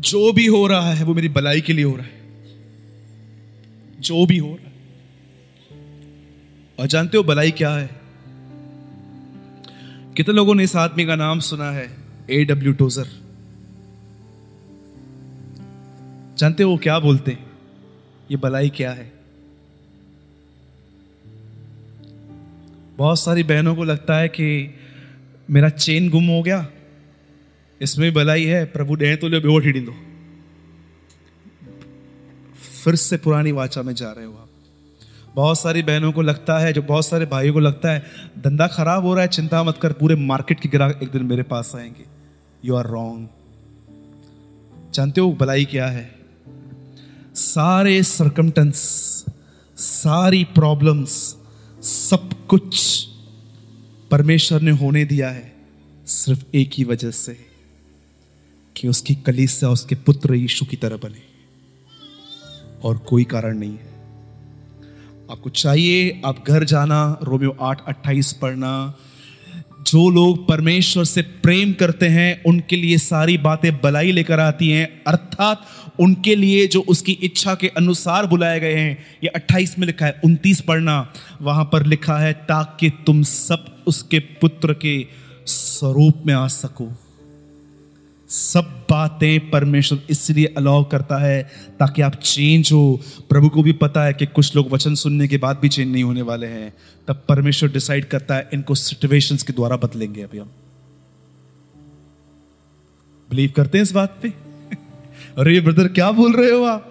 जो 0.00 0.32
भी 0.32 0.46
हो 0.46 0.66
रहा 0.66 0.92
है, 0.92 1.04
वो 1.04 1.14
मेरी 1.14 1.28
भलाई 1.28 1.60
के 1.60 1.72
लिए 1.72 1.84
हो 1.84 1.96
रहा 1.96 2.06
है। 2.06 2.28
जो 4.00 4.26
भी 4.26 4.38
हो 4.38 4.48
रहा 4.48 4.66
है। 4.66 4.72
और 6.80 6.86
जानते 6.86 7.16
हो 7.16 7.22
भलाई 7.22 7.50
क्या 7.50 7.74
है? 7.74 8.00
कितने 10.16 10.34
लोगों 10.34 10.54
ने 10.54 10.64
इस 10.64 10.76
आदमी 10.76 11.06
का 11.06 11.16
नाम 11.16 11.40
सुना 11.40 11.70
है? 11.70 11.96
ए 12.30 12.44
डब्ल्यू 12.44 12.72
टोजर 12.72 13.08
जानते 16.38 16.62
हो 16.62 16.76
क्या 16.76 16.98
बोलते 16.98 17.30
हैं? 17.30 17.50
ये 18.30 18.36
भलाई 18.36 18.68
क्या 18.68 18.92
है? 18.92 19.23
बहुत 22.96 23.20
सारी 23.20 23.42
बहनों 23.42 23.76
को 23.76 23.84
लगता 23.84 24.18
है 24.18 24.28
कि 24.28 24.74
मेरा 25.50 25.68
चेन 25.68 26.10
गुम 26.10 26.24
हो 26.24 26.42
गया। 26.42 26.66
इसमें 27.80 28.10
भी 28.10 28.16
भलाई 28.16 28.44
है, 28.44 28.64
प्रभु 28.64 28.94
डे 28.94 29.16
तो 29.16 29.28
ले 29.28 29.40
बेवट 29.40 29.64
हिड़ी 29.64 29.80
दो 29.80 29.92
फिर 32.84 32.94
से 32.94 33.16
पुरानी 33.16 33.52
वाचा 33.52 33.82
में 33.82 33.94
जा 33.94 34.12
रहे 34.12 34.24
हो 34.24 34.32
आप। 34.32 34.48
बहुत 35.34 35.58
सारी 35.58 35.82
बहनों 35.82 36.12
को 36.12 36.22
लगता 36.22 36.58
है, 36.58 36.72
जो 36.72 36.82
बहुत 36.82 37.06
सारे 37.06 37.26
भाइयों 37.26 37.54
को 37.54 37.60
लगता 37.60 37.90
है, 37.90 38.04
धंधा 38.38 38.66
खराब 38.66 39.04
हो 39.04 39.14
रहा 39.14 39.22
है, 39.22 39.28
चिंता 39.28 39.62
मत 39.62 39.78
कर, 39.82 39.92
पूरे 39.92 40.14
मार्केट 40.14 40.60
के 40.60 40.68
ग्राहक 40.68 41.00
एक 41.02 41.10
दिन 41.10 41.22
मेरे 41.22 41.42
पास 41.42 41.72
आएँगे। 41.76 42.04
यू 42.64 42.74
आर 42.74 42.86
रॉन्ग 42.86 43.28
जानते 44.94 45.20
हो 45.20 45.32
भलाई 45.32 45.64
क्या 45.64 45.86
है? 45.86 46.14
सारे 47.34 48.02
सरकमटेंस 48.02 48.76
सारी 49.76 50.44
प्रॉब्लम्स 50.44 51.36
सब 51.84 52.46
कुछ 52.46 53.06
परमेश्वर 54.10 54.60
ने 54.60 54.70
होने 54.70 55.04
दिया 55.04 55.30
है 55.30 55.56
सिर्फ़ 56.06 56.44
एक 56.54 56.70
ही 56.78 56.84
वजह 56.84 57.10
से, 57.10 57.46
कि 58.76 58.88
उसकी 58.88 59.14
कलीसिया 59.14 59.70
उसके 59.70 59.94
पुत्र 59.94 60.34
यीशु 60.34 60.66
की 60.66 60.76
तरह 60.76 60.96
बने। 60.96 61.22
और 62.84 62.98
कोई 62.98 63.24
कारण 63.24 63.58
नहीं 63.58 63.72
है। 63.72 63.94
आपको 65.30 65.50
चाहिए, 65.50 66.22
आप 66.24 66.44
घर 66.48 66.64
जाना, 66.64 67.18
रोमियो 67.22 67.56
आठ, 67.60 67.84
अट्ठाईस 67.86 68.32
पढ़ना। 68.32 68.94
जो 69.86 70.10
लोग 70.10 70.48
परमेश्वर 70.48 71.04
से 71.04 71.22
प्रेम 71.22 71.72
करते 71.72 72.08
हैं, 72.08 72.42
उनके 72.44 72.76
लिए 72.76 72.98
सारी 72.98 73.38
बातें 73.38 73.76
भलाई 73.76 74.12
लेकर 74.12 74.40
आती 74.40 74.70
हैं, 74.70 75.04
अर्थात 75.04 75.66
उनके 76.00 76.36
लिए 76.36 76.66
जो 76.66 76.80
उसकी 76.80 77.12
इच्छा 77.12 77.54
के 77.54 77.68
अनुसार 77.68 78.26
बुलाए 78.26 78.60
गए 78.60 78.74
हैं, 78.74 78.98
ये 79.24 79.28
28 79.28 79.78
में 79.78 79.86
लिखा 79.86 80.06
है 80.06 80.20
29 80.24 80.60
पढ़ना। 80.60 81.12
वहाँ 81.42 81.64
पर 81.64 81.86
लिखा 81.86 82.18
है, 82.18 82.32
ताकि 82.32 82.90
तुम 82.90 83.22
सब 83.22 83.84
उसके 83.86 84.18
पुत्र 84.18 84.74
के 84.74 85.06
स्वरूप 85.46 86.22
में 86.26 86.34
आ 86.34 86.46
सको। 86.46 86.92
सब 88.28 88.86
बातें 88.90 89.50
परमेश्वर 89.50 90.00
इसलिए 90.10 90.54
अलाउ 90.56 90.84
करता 90.84 91.18
है, 91.18 91.42
ताकि 91.78 92.02
आप 92.02 92.14
चेंज 92.14 92.72
हो। 92.72 93.00
प्रभु 93.28 93.48
को 93.48 93.62
भी 93.62 93.72
पता 93.72 94.04
है 94.04 94.12
कि 94.12 94.26
कुछ 94.26 94.56
लोग 94.56 94.70
वचन 94.70 94.94
सुनने 94.94 95.28
के 95.28 95.36
बाद 95.36 95.58
भी 95.58 95.68
चेंज 95.68 95.92
नहीं 95.92 96.04
होने 96.04 96.22
वाले 96.22 96.46
हैं। 96.46 96.74
तब 97.08 97.22
परमेश्वर 97.28 97.72
डिसाइड 97.72 98.04
करता 98.04 98.34
है, 98.34 98.50
इनको 98.54 98.74
सिचुएशंस 98.74 99.42
के 99.42 99.52
द्वारा 99.52 99.76
बदलेंगे 99.76 100.22
अभी 100.22 100.38
हम। 100.38 100.50
बिलीव 103.30 103.52
करते 103.56 103.78
हैं 103.78 103.82
इस 103.82 103.92
बात 103.92 104.18
पे? 104.22 104.43
अरे 105.38 105.60
ब्रदर 105.60 105.88
क्या 105.88 106.10
बोल 106.10 106.32
रहे 106.32 106.50
हो 106.50 106.64
आप? 106.64 106.90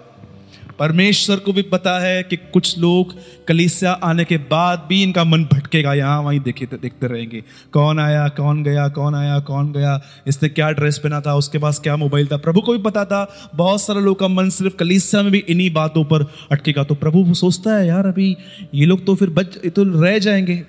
परमेश्वर 0.78 1.36
को 1.36 1.52
भी 1.52 1.62
पता 1.62 1.98
है 2.00 2.22
कि 2.22 2.36
कुछ 2.36 2.78
लोग 2.78 3.16
कलीसिया 3.46 3.92
आने 3.92 4.24
के 4.24 4.36
बाद 4.36 4.86
भी 4.88 5.02
इनका 5.02 5.24
मन 5.24 5.44
भटकेगा। 5.44 5.94
यहाँ 5.94 6.22
वहीं 6.22 6.40
देखे 6.40 6.66
देखते 6.66 7.06
रहेंगे। 7.06 7.42
कौन 7.72 7.98
आया, 7.98 8.28
कौन 8.28 8.62
गया, 8.64 8.88
कौन 8.88 9.14
आया, 9.14 9.38
कौन 9.38 9.72
गया? 9.72 10.02
इसने 10.26 10.48
क्या 10.48 10.70
ड्रेस 10.70 10.98
पहना 10.98 11.20
था? 11.20 11.34
उसके 11.34 11.58
पास 11.58 11.78
क्या 11.78 11.96
मोबाइल 11.96 12.26
था? 12.26 12.36
प्रभु 12.36 12.60
को 12.60 12.72
भी 12.72 12.78
पता 12.78 13.04
था। 13.04 13.50
बहुत 13.54 13.80
सारे 13.80 14.00
लोग 14.00 14.18
का 14.18 14.28
मन 14.28 14.50
सिर्फ़ 14.50 14.76
कलीसिया 14.76 15.22
में 15.22 15.32
भी 15.32 15.38
इन्हीं 15.38 15.72
बातों 15.72 16.04
पर 16.04 16.32
अटकेगा। 16.52 16.84
तो 16.84 16.94
प्रभु 16.94 17.34
सोचता 17.34 17.76
है, 17.76 17.86
यार, 17.86 18.06
अभी 18.06 18.36
ये 18.74 18.86
लोग 18.86 19.06
तो 19.06 19.14
फिर 19.14 19.30
बच 19.30 19.58
तो 19.66 20.02
रह 20.02 20.18
जाएँगे। 20.18 20.64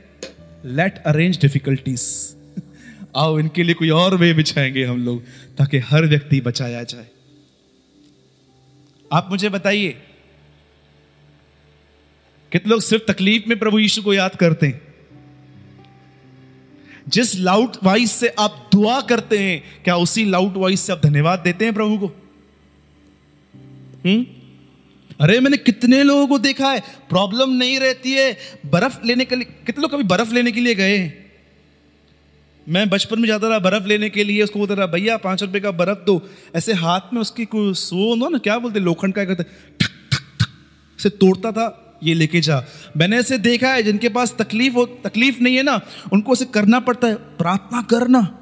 लेट 0.66 1.04
अरेंज 1.06 1.42
डिफिकल्टीज 1.42 2.36
आओ, 3.16 3.40
इनके 3.40 3.64
लिए 3.64 3.74
कोई 3.74 3.90
और 3.90 4.16
वे 4.16 4.34
बिछाएँगे 4.34 4.84
हम 4.84 5.06
लोग, 5.06 5.22
ताकि 5.58 5.78
हर 5.78 6.06
व्यक्ति 6.06 6.42
बचाया 6.42 6.84
जाए। 6.84 7.08
आप 9.16 9.28
मुझे 9.32 9.50
बताइए, 9.50 10.02
कितने 12.52 12.70
लोग 12.70 12.82
सिर्फ़ 12.82 13.12
तकलीफ़ 13.12 13.44
में 13.50 13.60
प्रभु 13.60 13.80
यीशु 13.80 14.02
को 14.02 14.14
याद 14.14 14.36
करते 14.36 14.68
हैं? 14.68 14.82
जिस 17.08 17.36
लाउड 17.36 17.78
वॉइस 17.84 18.12
से 18.12 18.28
आप 18.28 18.70
दुआ 18.72 19.02
करते 19.02 19.40
हैं, 19.40 19.84
क्या 19.84 19.96
उसी 19.96 20.26
लाउड 20.26 20.54
वॉइस 20.54 20.82
से 20.82 20.94
आप 20.94 21.02
धन्यवाद 21.04 21.40
देते 21.40 21.66
हैं 21.66 21.74
प्रभु 21.74 21.98
को? 21.98 22.08
हम्म? 24.06 24.26
अरे, 25.22 25.40
मैंने 25.40 25.58
कितने 25.58 26.04
लोगों 26.04 26.28
को 26.28 26.40
देखा 26.40 26.72
है, 26.72 26.80
प्रॉब्लम 27.10 27.50
नहीं 27.50 27.80
रहती 27.80 28.12
है, 28.12 28.38
बर्फ़ 28.66 29.06
लेने 29.06 29.26
के 29.26 29.36
लिए, 29.36 29.46
कितने 29.66 29.82
लोग 29.82 29.92
कभी 29.92 30.04
बर्फ़ 30.04 30.34
लेने 30.34 30.52
के 30.52 30.60
लिए 30.60 30.76
गए 30.76 31.25
मैं 32.70 32.90
बचपन 32.90 33.20
में 33.20 33.28
जाता 33.28 33.48
रहा 33.48 33.60
बर्फ़ 33.60 33.88
लेने 33.88 34.10
के 34.10 34.24
लिए, 34.24 34.44
उसको 34.44 34.60
बोलता 34.60 34.74
रहा, 34.74 34.86
भैया, 34.86 35.18
पाँच 35.18 35.44
रुपए 35.44 35.60
का 35.60 35.72
बर्फ़ 35.72 36.06
दो। 36.06 36.30
ऐसे 36.56 36.74
हाथ 36.74 37.00
में 37.14 37.22
उसकी 37.22 37.46
कोई 37.46 37.74
सो 37.74 38.16
ना 38.16 38.30
ना, 38.30 38.38
क्या 38.38 38.60
बोलते, 38.60 38.80
लोखंड 38.80 39.14
का 39.14 39.24
ठक 39.24 39.46
से 41.00 41.10
तोड़ता 41.10 41.52
था, 41.52 41.98
ये 42.04 42.14
लेके 42.14 42.42
जा। 42.42 42.66
मैंने 42.98 43.18
ऐसे 43.18 43.38
देखा 43.38 43.70
है, 43.70 43.84
जिनके 43.84 44.10
पास 44.10 44.36
तकलीफ़ 44.40 44.74
हो, 44.74 44.86
तकलीफ़ 44.86 45.40
नहीं 45.42 45.56
है 45.56 45.64
ना, 45.64 45.82
उनको 46.14 46.34
ऐसे 46.34 46.46
करना 46.46 46.80
पड़ता 46.80 47.08
है, 47.08 47.16
प्रार्थना 47.16 47.82
करना 47.82 48.42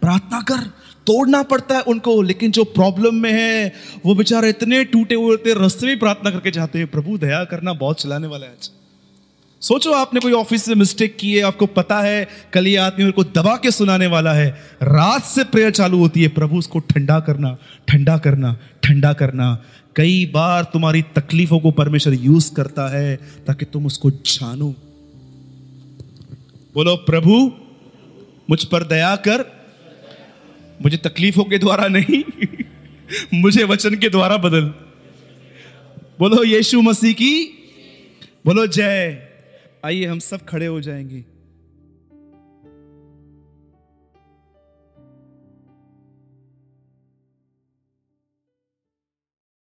प्रार्थना 0.00 0.40
कर, 0.40 0.66
तोड़ना 1.06 1.42
पड़ता 1.42 1.74
है 1.74 1.80
उनको। 1.80 2.22
लेकिन 2.22 2.50
जो 2.50 2.64
प्रॉब्लम 2.64 3.14
में 3.14 3.32
है, 3.32 3.72
वो 4.06 4.14
बेचारे 4.14 4.48
इतने 4.48 4.84
टूटे 4.84 5.14
हुए 5.14 5.36
रास्ते 5.36 5.86
में 5.86 5.98
प्रार्थना 5.98 6.30
करके 6.30 6.50
जाते 6.50 6.78
हैं, 6.78 6.86
प्रभु, 6.86 7.18
दया 7.18 7.44
करना, 7.44 7.72
बहुत 7.72 8.00
चलाने 8.00 8.26
वाला 8.26 8.46
है 8.46 8.52
आज। 8.52 8.70
सोचो, 9.62 9.92
आपने 9.92 10.20
कोई 10.20 10.32
ऑफ़िस 10.32 10.64
से 10.64 10.74
मिस्टेक 10.74 11.16
की 11.16 11.34
है, 11.34 11.42
आपको 11.42 11.66
पता 11.66 12.00
है, 12.00 12.28
कल 12.52 12.66
ये 12.66 12.76
आदमी 12.76 12.98
मेरे 12.98 13.12
को 13.12 13.24
दबा 13.24 13.56
के 13.56 13.70
सुनाने 13.70 14.06
वाला 14.06 14.32
है। 14.32 14.50
रात 14.82 15.24
से 15.24 15.44
प्रेयर 15.44 15.70
चालू 15.70 15.98
होती 15.98 16.22
है, 16.22 16.28
प्रभु, 16.28 16.56
उसको 16.56 16.78
ठंडा 16.78 17.20
करना 17.20 17.56
ठंडा 17.88 18.18
करना 18.18 18.58
ठंडा 18.82 19.12
करना। 19.12 19.64
कई 19.96 20.26
बार 20.26 20.64
तुम्हारी 20.64 21.02
तकलीफों 21.02 21.60
को 21.60 21.70
परमेश्वर 21.70 22.14
यूज़ 22.14 22.54
करता 22.54 22.98
है, 22.98 23.16
ताकि 23.16 23.64
तुम 23.64 23.86
उसको 23.86 24.10
जानो। 24.10 24.74
बोलो, 26.74 26.96
प्रभु, 26.96 27.52
मुझ 28.50 28.64
पर 28.64 28.82
दया 28.82 29.16
कर। 29.16 29.66
मुझे 30.82 30.96
तकलीफों 30.96 31.44
के 31.44 31.58
द्वारा 31.58 31.88
नहीं, 31.88 32.22
मुझे 33.34 33.64
वचन 33.64 33.94
के 33.94 34.08
द्वारा 34.08 34.36
बदल। 34.36 34.64
बोलो, 36.18 36.44
यीशु 36.44 36.82
मसीह 36.82 37.12
की। 37.12 37.44
बोलो, 38.46 38.66
जय। 38.66 39.31
आइए 39.84 40.04
हम 40.06 40.18
सब 40.18 40.44
खड़े 40.44 40.66
हो 40.66 40.80
जाएँगे। 40.80 41.24